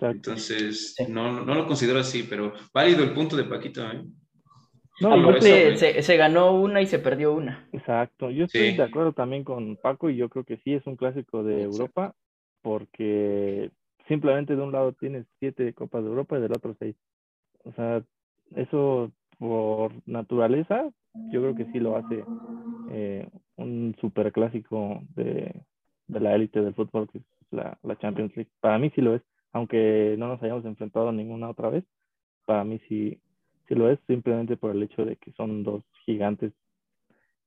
[0.00, 3.84] Entonces, no, no, lo considero así, pero válido el punto de Paquito.
[3.90, 4.04] ¿eh?
[5.00, 7.66] No, se, se, ganó una y se perdió una.
[7.72, 10.96] Exacto, yo estoy de acuerdo también con Paco y yo creo que sí es un
[10.96, 12.14] clásico de Europa
[12.60, 13.70] porque
[14.06, 16.94] simplemente de un lado tienes siete Copas de Europa y del otro seis.
[17.64, 18.02] O sea,
[18.54, 20.90] eso por naturaleza
[21.30, 22.24] yo creo que sí lo hace
[22.90, 25.54] eh, un super clásico de,
[26.06, 28.50] de la élite del fútbol, que es la, la Champions League.
[28.60, 29.22] Para mí sí lo es,
[29.52, 31.84] aunque no nos hayamos enfrentado ninguna otra vez,
[32.46, 33.20] para mí sí
[33.68, 36.52] sí lo es, simplemente por el hecho de que son dos gigantes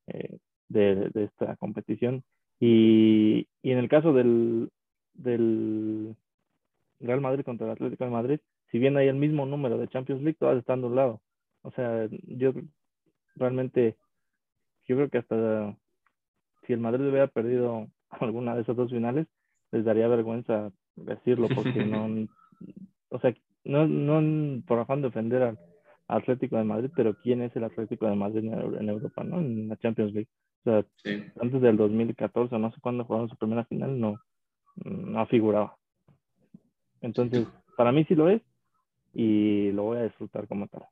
[0.07, 0.37] eh,
[0.69, 2.23] de, esta competición.
[2.59, 4.69] Y, en el caso del,
[5.13, 6.15] del
[6.99, 8.39] Real Madrid contra el Atlético de Madrid,
[8.71, 11.21] si bien hay el mismo número de Champions League, todas están de un lado.
[11.61, 12.53] O sea, yo
[13.35, 13.97] realmente,
[14.87, 15.75] yo creo que hasta
[16.65, 19.27] si el Madrid hubiera perdido alguna de esas dos finales,
[19.71, 22.27] les daría vergüenza decirlo, porque no,
[23.09, 25.59] o sea, no, no por afán de ofender al,
[26.07, 29.39] Atlético de Madrid, pero ¿quién es el Atlético de Madrid en, Europa, no?
[29.39, 30.29] En la Champions League.
[30.61, 30.85] O sea,
[31.41, 34.19] antes del 2014, no sé cuándo jugaron su primera final, no,
[34.83, 35.77] no figuraba.
[37.01, 37.47] Entonces,
[37.77, 38.41] para mí sí lo es
[39.13, 40.83] y lo voy a disfrutar como tal.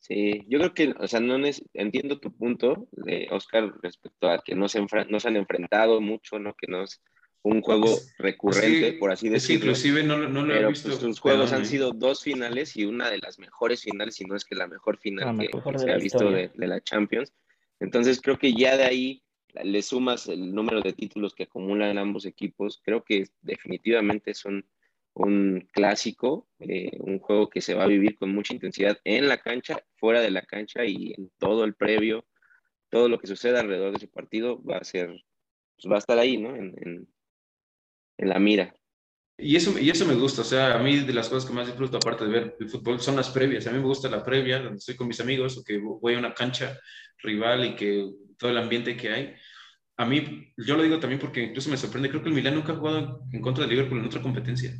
[0.00, 1.36] Sí, yo creo que, o sea, no
[1.74, 6.40] entiendo tu punto, de Oscar, respecto a que no se, no se han enfrentado mucho,
[6.40, 6.54] ¿no?
[6.54, 6.84] Que no,
[7.44, 9.66] un juego recurrente, por así decirlo.
[9.66, 10.88] inclusive no, no lo he visto.
[10.88, 14.36] Pues, sus juegos han sido dos finales y una de las mejores finales, si no
[14.36, 17.32] es que la mejor final que, se ha visto de, la Champions.
[17.80, 19.22] Entonces creo que ya de ahí
[19.64, 22.80] le sumas el número de títulos que acumulan ambos equipos.
[22.84, 24.64] Creo que definitivamente son
[25.14, 29.38] un clásico, eh, un juego que se va a vivir con mucha intensidad en la
[29.38, 32.24] cancha, fuera de la cancha y en todo el previo.
[32.88, 36.18] Todo lo que suceda alrededor de ese partido va a ser, pues va a estar
[36.18, 36.54] ahí, ¿no?
[36.54, 37.08] en, en
[38.18, 38.74] la mira.
[39.38, 41.66] Y eso, y eso me gusta, o sea, a mí de las cosas que más
[41.66, 43.66] disfruto, aparte de ver el fútbol, son las previas.
[43.66, 46.18] A mí me gusta la previa, donde estoy con mis amigos o que voy a
[46.18, 46.78] una cancha
[47.18, 48.08] rival y que
[48.38, 49.34] todo el ambiente que hay.
[49.96, 52.72] A mí, yo lo digo también porque incluso me sorprende, creo que el Milan nunca
[52.72, 54.74] ha jugado en contra de Liverpool en otra competencia.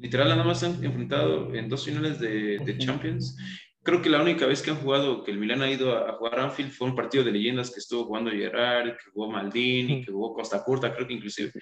[0.00, 3.36] Literal, nada más han enfrentado en dos finales de, de Champions.
[3.82, 6.40] Creo que la única vez que han jugado, que el Milan ha ido a, jugar
[6.40, 10.12] a Anfield, fue un partido de leyendas que estuvo jugando Gerard, que jugó Maldini, que
[10.12, 11.52] jugó Costa Curta, creo que inclusive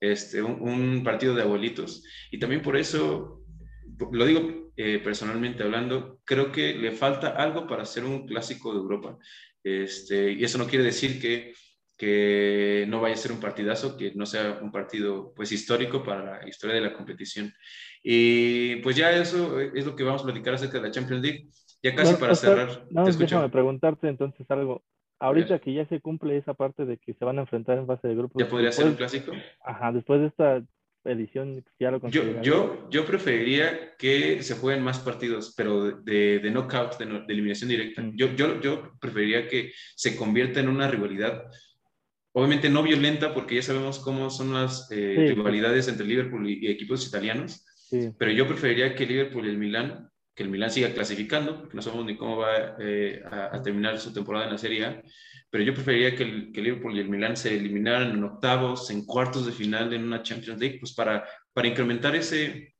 [0.00, 2.04] este, un, partido de abuelitos.
[2.30, 3.42] Y también por eso,
[4.12, 8.78] lo digo eh, personalmente hablando, creo que le falta algo para ser un clásico de
[8.78, 9.18] Europa.
[9.62, 11.54] Este, y eso no quiere decir que,
[11.96, 16.40] que no vaya a ser un partidazo, que no sea un partido pues histórico para
[16.42, 17.52] la historia de la competición.
[18.02, 21.48] Y pues ya eso es lo que vamos a platicar acerca de la Champions League.
[21.82, 22.86] Ya casi para cerrar.
[22.90, 24.82] No, déjame preguntarte entonces algo.
[25.18, 28.08] Ahorita que ya se cumple esa parte de que se van a enfrentar en fase
[28.08, 28.42] de grupos.
[28.42, 29.32] ¿Ya podría ser un clásico?
[29.64, 30.62] Ajá, después de esta
[31.04, 36.50] edición ya lo yo, yo, yo preferiría que se jueguen más partidos, pero de, de
[36.50, 38.02] knockout, de, eliminación directa.
[38.02, 38.16] Mm.
[38.16, 41.44] Yo, yo, yo preferiría que se convierta en una rivalidad,
[42.32, 47.06] obviamente no violenta, porque ya sabemos cómo son las eh, rivalidades entre Liverpool y, equipos
[47.06, 47.64] italianos,
[48.18, 51.82] pero yo preferiría que Liverpool y el Milan que el Milan siga clasificando, porque no
[51.82, 55.02] sabemos ni cómo va eh, a, terminar su temporada en la Serie A,
[55.48, 59.46] pero yo preferiría que el, Liverpool y el Milan se eliminaran en octavos, en cuartos
[59.46, 62.74] de final en una Champions League, pues para, para incrementar ese,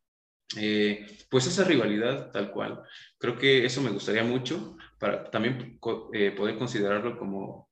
[0.58, 2.82] eh, pues esa rivalidad tal cual.
[3.18, 5.78] Creo que eso me gustaría mucho para también
[6.12, 7.70] eh, poder considerarlo como,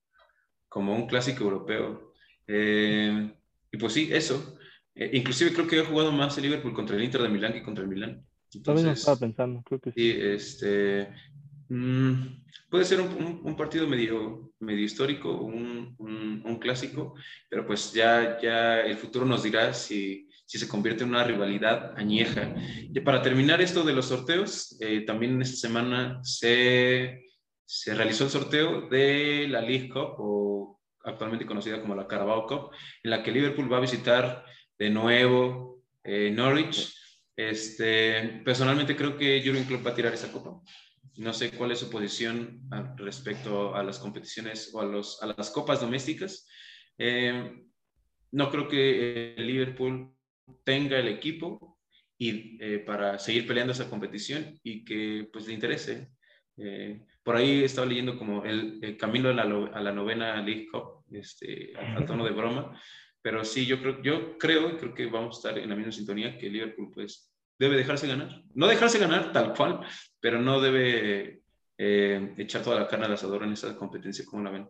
[0.66, 2.14] como un clásico europeo.
[2.46, 4.56] y pues sí, eso.
[4.94, 7.84] inclusive creo que he jugado más el Liverpool contra el Inter de Milán que contra
[7.84, 8.26] el Milán.
[8.62, 10.14] También estaba pensando, creo que sí.
[10.16, 11.08] este,
[11.68, 12.14] mm,
[12.70, 17.14] puede ser un, un, partido medio, medio histórico, un, un, clásico,
[17.50, 21.92] pero pues ya, ya el futuro nos dirá si, si se convierte en una rivalidad
[21.98, 22.54] añeja.
[22.92, 27.24] Y para terminar esto de los sorteos, eh, también esta semana se,
[27.64, 32.70] se realizó el sorteo de la League Cup, o actualmente conocida como la Carabao Cup,
[33.02, 34.44] en la que Liverpool va a visitar
[34.78, 36.94] de nuevo eh, Norwich
[37.36, 40.60] este, personalmente creo que Jurgen Klopp va a tirar esa copa.
[41.16, 45.50] No sé cuál es su posición respecto a las competiciones o a, los, a las
[45.50, 46.48] copas domésticas.
[46.98, 47.64] Eh,
[48.32, 50.12] no creo que el Liverpool
[50.64, 51.78] tenga el equipo
[52.18, 56.10] y, eh, para seguir peleando esa competición y que pues le interese.
[56.56, 61.04] Eh, por ahí estaba leyendo como el, camino a la, a la, novena League Cup
[61.10, 62.80] este, a, tono de broma,
[63.24, 66.36] pero sí, yo creo, yo creo, creo que vamos a estar en la misma sintonía
[66.36, 68.42] que Liverpool, pues, debe dejarse ganar.
[68.54, 69.80] No dejarse ganar tal cual,
[70.20, 71.40] pero no debe
[71.78, 74.68] eh, echar toda la carne al asador en esa competencia como la ven.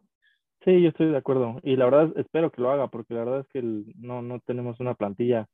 [0.65, 1.59] Sí, yo estoy de acuerdo.
[1.65, 3.61] Y la verdad espero que lo haga, porque la verdad es que
[3.97, 5.49] no, no tenemos una plantilla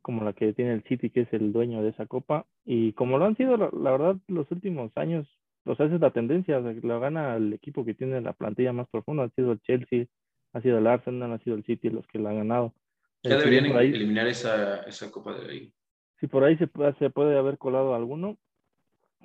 [0.00, 2.46] como la que tiene el City, que es el dueño de esa copa.
[2.64, 5.28] Y como lo han sido, la, verdad, los últimos años,
[5.66, 8.88] o sea, esa es la tendencia, lo gana el equipo que tiene la plantilla más
[8.88, 10.06] profunda, ha sido el Chelsea,
[10.52, 12.74] ha sido el Arsenal, ha sido el City los que la han ganado.
[13.22, 15.72] Ya deberían eliminar esa, esa copa de ahí.
[16.20, 18.36] Si por ahí se puede, se puede haber colado alguno,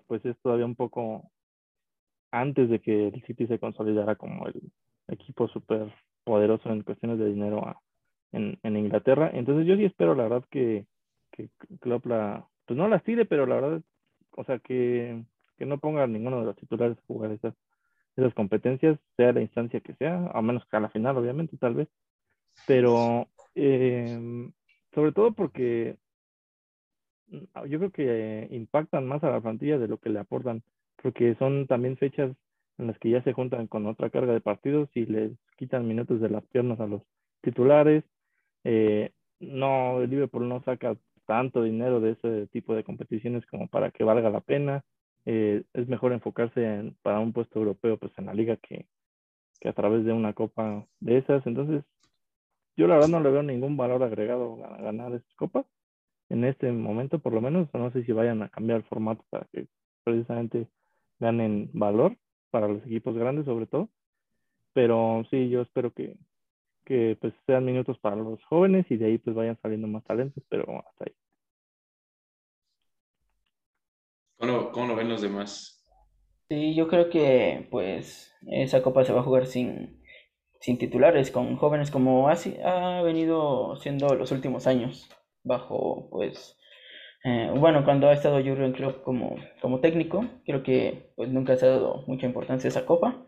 [0.07, 1.31] pues es todavía un poco
[2.31, 4.61] antes de que el City se consolidara como el
[5.07, 7.81] equipo súper poderoso en cuestiones de dinero
[8.31, 9.31] en, en, Inglaterra.
[9.33, 10.85] Entonces yo sí espero la verdad que,
[11.31, 11.49] que
[11.79, 13.81] Klopp la, pues no las tire, pero la verdad,
[14.31, 15.23] o sea, que,
[15.57, 17.53] que no ponga a ninguno de los titulares a jugar esas,
[18.15, 21.75] esas competencias, sea la instancia que sea, a menos que a la final, obviamente, tal
[21.75, 21.89] vez.
[22.67, 24.49] Pero eh,
[24.93, 25.97] sobre todo porque
[27.27, 30.63] yo creo que impactan más a la plantilla de lo que le aportan
[31.01, 32.35] porque son también fechas
[32.77, 36.19] en las que ya se juntan con otra carga de partidos y les quitan minutos
[36.19, 37.01] de las piernas a los
[37.41, 38.03] titulares.
[38.63, 43.91] Eh, no, el Liverpool no saca tanto dinero de ese tipo de competiciones como para
[43.91, 44.83] que valga la pena.
[45.25, 48.87] Eh, es mejor enfocarse en, para un puesto europeo pues en la liga que,
[49.59, 51.45] que a través de una copa de esas.
[51.47, 51.83] Entonces,
[52.77, 55.65] yo la verdad no le veo ningún valor agregado a ganar estas copas
[56.29, 57.69] en este momento, por lo menos.
[57.73, 59.67] No sé si vayan a cambiar el formato para que
[60.03, 60.67] precisamente
[61.19, 62.17] ganen valor
[62.51, 63.89] para los equipos grandes sobre todo.
[64.73, 66.17] Pero sí, yo espero que,
[66.85, 70.43] que pues sean minutos para los jóvenes y de ahí pues vayan saliendo más talentos,
[70.49, 71.15] pero hasta ahí.
[74.37, 75.85] ¿Cómo, lo ven los demás?
[76.49, 80.01] Sí, yo creo que pues esa copa se va a jugar sin,
[80.59, 85.09] sin titulares, con jóvenes como ha, ha venido siendo los últimos años,
[85.43, 86.57] bajo pues
[87.27, 91.65] eh, bueno, cuando ha estado Jurgen Klopp como, como técnico, creo que pues nunca se
[91.65, 93.25] ha dado mucha importancia a esa copa.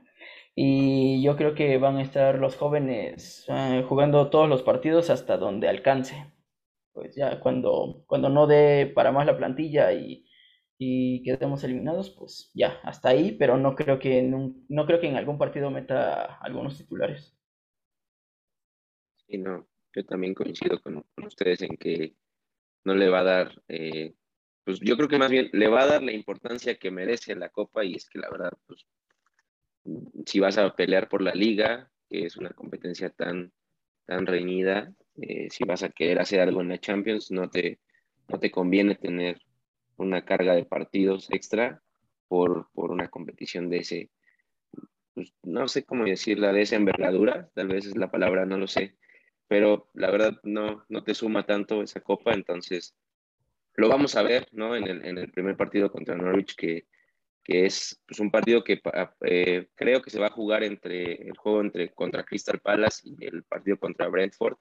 [0.55, 5.37] Y yo creo que van a estar los jóvenes eh, jugando todos los partidos hasta
[5.37, 6.31] donde alcance.
[6.93, 10.26] Pues ya cuando, cuando no dé para más la plantilla y,
[10.77, 15.07] y quedemos eliminados, pues ya, hasta ahí, pero no creo que en, no creo que
[15.07, 17.35] en algún partido meta algunos titulares.
[19.27, 22.15] Sí, no, yo también coincido con ustedes en que
[22.83, 24.13] no le va a dar, eh,
[24.63, 27.49] pues yo creo que más bien le va a dar la importancia que merece la
[27.49, 28.85] Copa y es que la verdad, pues
[30.25, 33.51] si vas a pelear por la liga, que es una competencia tan,
[34.05, 37.79] tan reñida, eh, si vas a querer hacer algo en la Champions, no te,
[38.27, 39.41] no te conviene tener
[39.97, 41.81] una carga de partidos extra
[42.27, 44.09] por, por una competición de ese,
[45.13, 48.67] pues, no sé cómo decirla, de esa envergadura, tal vez es la palabra, no lo
[48.67, 48.95] sé,
[49.47, 52.95] pero la verdad no, no te suma tanto esa copa, entonces
[53.75, 54.75] lo vamos a ver, ¿no?
[54.75, 56.87] En el, en el primer partido contra Norwich, que,
[57.43, 58.81] que es pues, un partido que
[59.21, 63.25] eh, creo que se va a jugar entre el juego entre contra Crystal Palace y
[63.25, 64.57] el partido contra Brentford.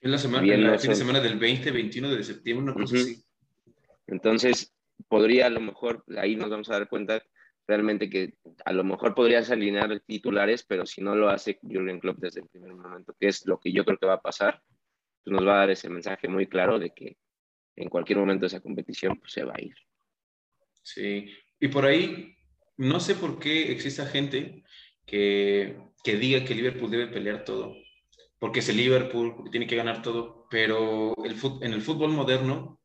[0.00, 2.96] En la semana, en la fin de semana del 20, 21 de septiembre, una cosa
[2.96, 3.20] así.
[4.06, 4.72] Entonces,
[5.06, 7.22] podría a lo mejor, ahí nos vamos a dar cuenta
[7.66, 8.34] realmente que
[8.64, 12.48] a lo mejor podrías alinear titulares, pero si no lo hace Jurgen Klopp desde el
[12.48, 14.62] primer momento, que es lo que yo creo que va a pasar,
[15.22, 17.18] pues nos va a dar ese mensaje muy claro de que
[17.76, 19.74] en cualquier momento esa competición pues, se va a ir.
[20.82, 21.30] Sí,
[21.60, 22.34] y por ahí
[22.78, 24.64] no sé por qué existe gente
[25.04, 27.74] que, que diga que Liverpool debe pelear todo,
[28.38, 32.77] porque es el Liverpool, tiene que ganar todo, pero el, en el fútbol moderno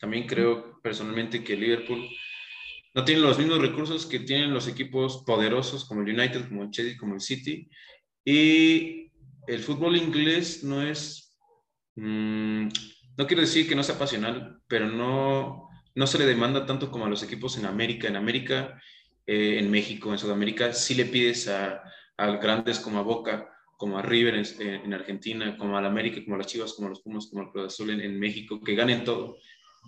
[0.00, 2.08] también creo personalmente que Liverpool
[2.94, 6.70] no tienen los mismos recursos que tienen los equipos poderosos como el United, como el
[6.70, 7.68] Chelsea, como el City.
[8.24, 9.12] Y
[9.46, 11.36] el fútbol inglés no es,
[11.96, 12.68] mm,
[13.16, 17.04] no quiero decir que no sea pasional, pero no, no se le demanda tanto como
[17.04, 18.08] a los equipos en América.
[18.08, 18.80] En América,
[19.26, 21.82] eh, en México, en Sudamérica, sí le pides a,
[22.16, 26.34] a grandes como a Boca, como a River en, Argentina, como a la América, como
[26.34, 28.74] a las Chivas, como a los Pumas, como al Cruz Azul en, en México, que
[28.74, 29.38] ganen todo,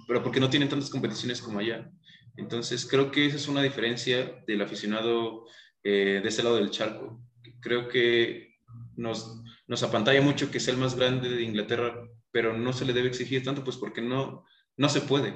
[0.07, 1.91] pero porque no tienen tantas competiciones como allá.
[2.37, 5.47] Entonces, creo que esa es una diferencia del aficionado
[5.83, 7.21] eh, de ese lado del charco.
[7.61, 8.57] Creo que
[8.97, 12.93] nos, nos apantalla mucho que sea el más grande de Inglaterra, pero no se le
[12.93, 14.45] debe exigir tanto, pues porque no,
[14.77, 15.35] no se puede.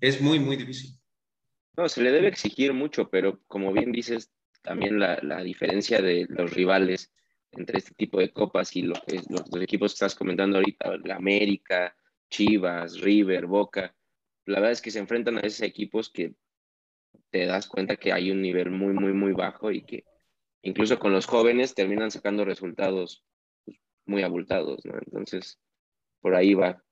[0.00, 0.90] Es muy, muy difícil.
[1.76, 4.32] No, se le debe exigir mucho, pero como bien dices,
[4.62, 7.12] también la, la diferencia de los rivales
[7.52, 10.96] entre este tipo de copas y lo que, los, los equipos que estás comentando ahorita,
[11.04, 11.94] la América,
[12.30, 13.94] Chivas, River, Boca,
[14.46, 16.34] la verdad es que se enfrentan a esos equipos que
[17.30, 20.04] te das cuenta que hay un nivel muy, muy, muy bajo y que
[20.62, 23.24] incluso con los jóvenes terminan sacando resultados
[24.04, 24.94] muy abultados, ¿no?
[24.94, 25.58] Entonces,
[26.20, 26.82] por ahí va.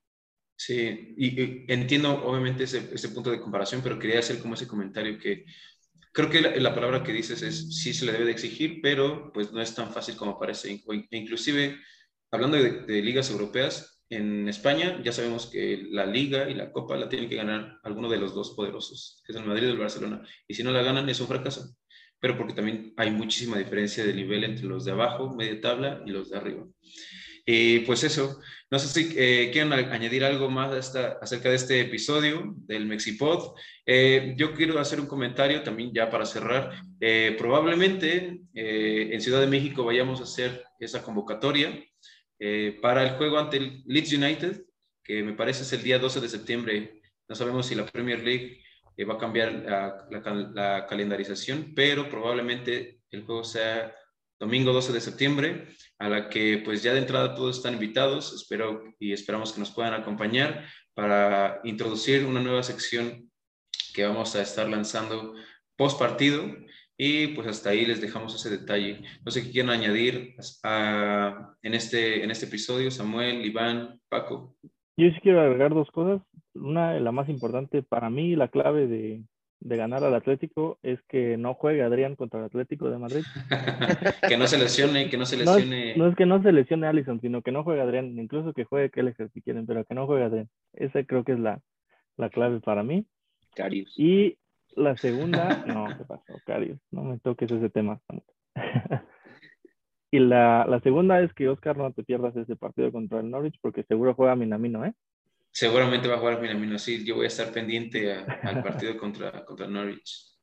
[0.56, 5.18] Sí, y, entiendo obviamente ese, ese, punto de comparación, pero quería hacer como ese comentario
[5.18, 5.44] que
[6.14, 9.52] creo que la, palabra que dices es sí se le debe de exigir, pero pues
[9.52, 10.80] no es tan fácil como parece.
[11.10, 11.76] Inclusive,
[12.30, 17.08] hablando de, ligas europeas, en España ya sabemos que la liga y la copa la
[17.08, 20.22] tienen que ganar alguno de los dos poderosos, que es el Madrid o el Barcelona.
[20.46, 21.74] Y si no la ganan es un fracaso,
[22.20, 26.10] pero porque también hay muchísima diferencia de nivel entre los de abajo, media tabla, y
[26.10, 26.64] los de arriba.
[27.46, 28.40] Y pues eso,
[28.70, 33.54] no sé si eh, quieren añadir algo más acerca de este episodio del Mexipod.
[33.84, 36.70] Eh, yo quiero hacer un comentario también ya para cerrar.
[37.00, 41.84] Eh, probablemente en Ciudad de México vayamos a hacer esa convocatoria
[42.80, 44.64] para el juego ante el Leeds United,
[45.02, 47.02] que me parece es el día 12 de septiembre.
[47.28, 48.62] No sabemos si la Premier League
[49.08, 50.06] va a cambiar la,
[50.54, 53.94] la calendarización, pero probablemente el juego sea
[54.38, 55.68] domingo 12 de septiembre,
[55.98, 59.70] a la que pues ya de entrada todos están invitados, espero y esperamos que nos
[59.70, 63.30] puedan acompañar para introducir una nueva sección
[63.94, 65.34] que vamos a estar lanzando
[65.76, 66.44] post partido
[66.96, 69.02] y pues hasta ahí les dejamos ese detalle.
[69.24, 70.36] No sé qué quieren añadir
[71.62, 74.56] en, este, en este episodio, Samuel, Iván, Paco.
[74.96, 76.22] Yo sí quiero agregar dos cosas.
[76.54, 79.22] Una, la más importante para mí, la clave de,
[79.64, 83.24] de ganar al Atlético es que no juegue Adrián contra el Atlético de Madrid.
[84.28, 85.96] que no se lesione, que no se lesione.
[85.96, 88.90] No es, que no se lesione Allison, sino que no juegue Adrián, incluso que juegue
[88.90, 90.48] Kelleher si quieren, pero que no juegue Adrián.
[90.74, 91.60] Esa creo que es la,
[92.16, 93.06] la clave para mí.
[93.56, 93.94] Carius.
[93.98, 94.36] Y
[94.76, 96.34] la segunda, no, ¿qué pasó?
[96.44, 98.00] Carius, no me toques ese tema.
[100.10, 103.58] y la, la segunda es que Oscar no te pierdas ese partido contra el Norwich
[103.60, 104.94] porque seguro juega Minamino, ¿eh?
[105.50, 107.04] Seguramente va a jugar Minamino, sí.
[107.04, 110.34] Yo voy a estar pendiente al partido contra, contra Norwich.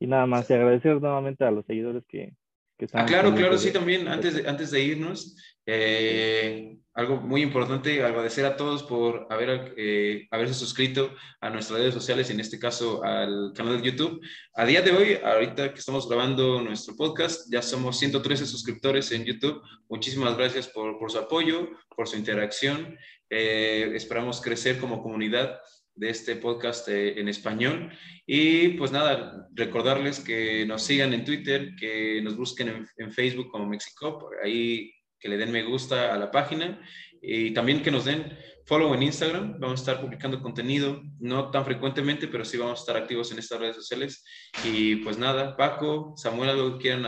[0.00, 2.34] Y nada más, y agradecer nuevamente a los seguidores que,
[2.78, 3.02] que están.
[3.02, 8.46] Ah, claro, claro, sí, también, antes de, antes de irnos, eh, algo muy importante, agradecer
[8.46, 13.52] a todos por haber, eh, haberse suscrito a nuestras redes sociales, en este caso al
[13.54, 14.18] canal de YouTube.
[14.54, 19.26] A día de hoy, ahorita que estamos grabando nuestro podcast, ya somos 113 suscriptores en
[19.26, 19.60] YouTube.
[19.90, 22.96] Muchísimas gracias por, por su apoyo, por su interacción.
[23.28, 25.60] Eh, esperamos crecer como comunidad
[25.98, 27.90] de este podcast eh, en español.
[28.26, 33.66] Y pues nada, recordarles que nos sigan en Twitter, que nos busquen en, Facebook como
[33.66, 36.80] Mexico, ahí que le den me gusta a la página
[37.20, 39.58] y también que nos den follow en Instagram.
[39.58, 43.38] Vamos a estar publicando contenido, no tan frecuentemente, pero sí vamos a estar activos en
[43.38, 44.24] estas redes sociales.
[44.64, 47.06] Y pues nada, Paco, Samuel, ¿algo que quieran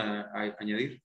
[0.59, 1.01] añadir?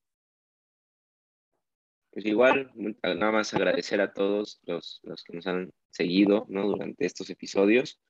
[2.17, 6.67] pues igual, nada más agradecer a todos los, que nos han seguido ¿no?
[6.67, 8.01] durante estos episodios.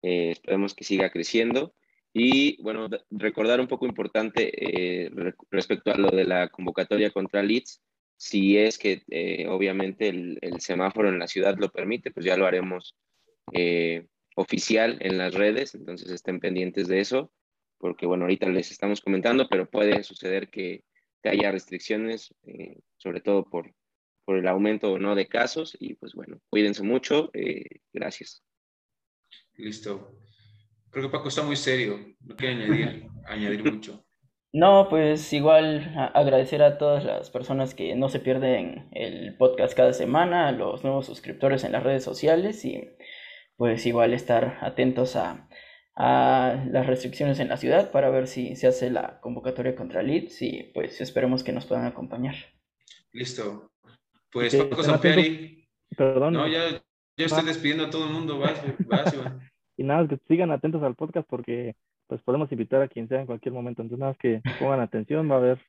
[0.00, 1.74] Eh, esperemos que siga creciendo.
[2.12, 5.10] Y bueno, recordar un poco importante eh,
[5.50, 7.82] respecto a lo de la convocatoria contra Leeds,
[8.18, 12.46] si es que eh, obviamente el, semáforo en la ciudad lo permite, pues ya lo
[12.46, 12.94] haremos
[14.36, 17.32] oficial en las redes, entonces estén pendientes de eso,
[17.78, 20.84] porque bueno, ahorita les estamos comentando, pero puede suceder que
[21.28, 23.72] haya restricciones, eh, sobre todo por,
[24.24, 25.76] por el aumento o no de casos.
[25.78, 27.30] Y pues bueno, cuídense mucho.
[27.34, 28.42] Eh, gracias.
[29.54, 30.20] Listo.
[30.90, 32.14] Creo que Paco está muy serio.
[32.20, 34.04] No quiere añadir mucho.
[34.52, 39.92] No, pues igual agradecer a todas las personas que no se pierden el podcast cada
[39.92, 42.88] semana, a los nuevos suscriptores en las redes sociales y
[43.56, 45.48] pues igual estar atentos a,
[45.94, 50.40] a las restricciones en la ciudad para ver si se hace la convocatoria contra Leeds
[50.42, 52.36] y pues esperemos que nos puedan acompañar.
[53.12, 53.72] Listo.
[54.30, 54.82] Pues Paco.
[55.96, 56.34] Perdón.
[56.34, 56.70] No, ya,
[57.16, 58.38] ya estoy despidiendo a todo el mundo.
[58.38, 59.14] Vas, vas,
[59.76, 61.74] y nada, que sigan atentos al podcast porque
[62.08, 63.82] pues podemos invitar a quien sea en cualquier momento.
[63.82, 65.60] Entonces nada, que pongan atención, va a haber,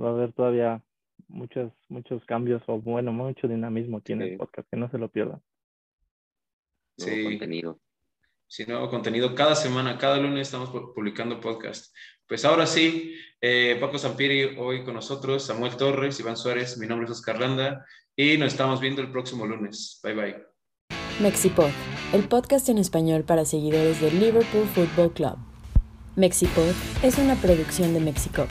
[0.00, 0.82] va a haber todavía
[1.28, 5.40] muchos, muchos cambios o bueno, mucho dinamismo tiene el podcast, que no se lo pierdan.
[6.98, 7.24] Sí.
[7.24, 7.78] contenido
[8.48, 11.94] si nuevo contenido cada semana, cada lunes estamos publicando podcast.
[12.26, 17.04] Pues ahora sí, eh, Paco Zampiri hoy con nosotros, Samuel Torres, Iván Suárez, mi nombre
[17.04, 17.84] es Oscar Landa
[18.16, 20.00] y nos estamos viendo el próximo lunes.
[20.02, 20.36] Bye bye.
[21.20, 21.70] Mexipod,
[22.14, 25.47] el podcast en español para seguidores del Liverpool Football Club.
[26.18, 26.72] Mexipod
[27.04, 28.48] es una producción de Mexico.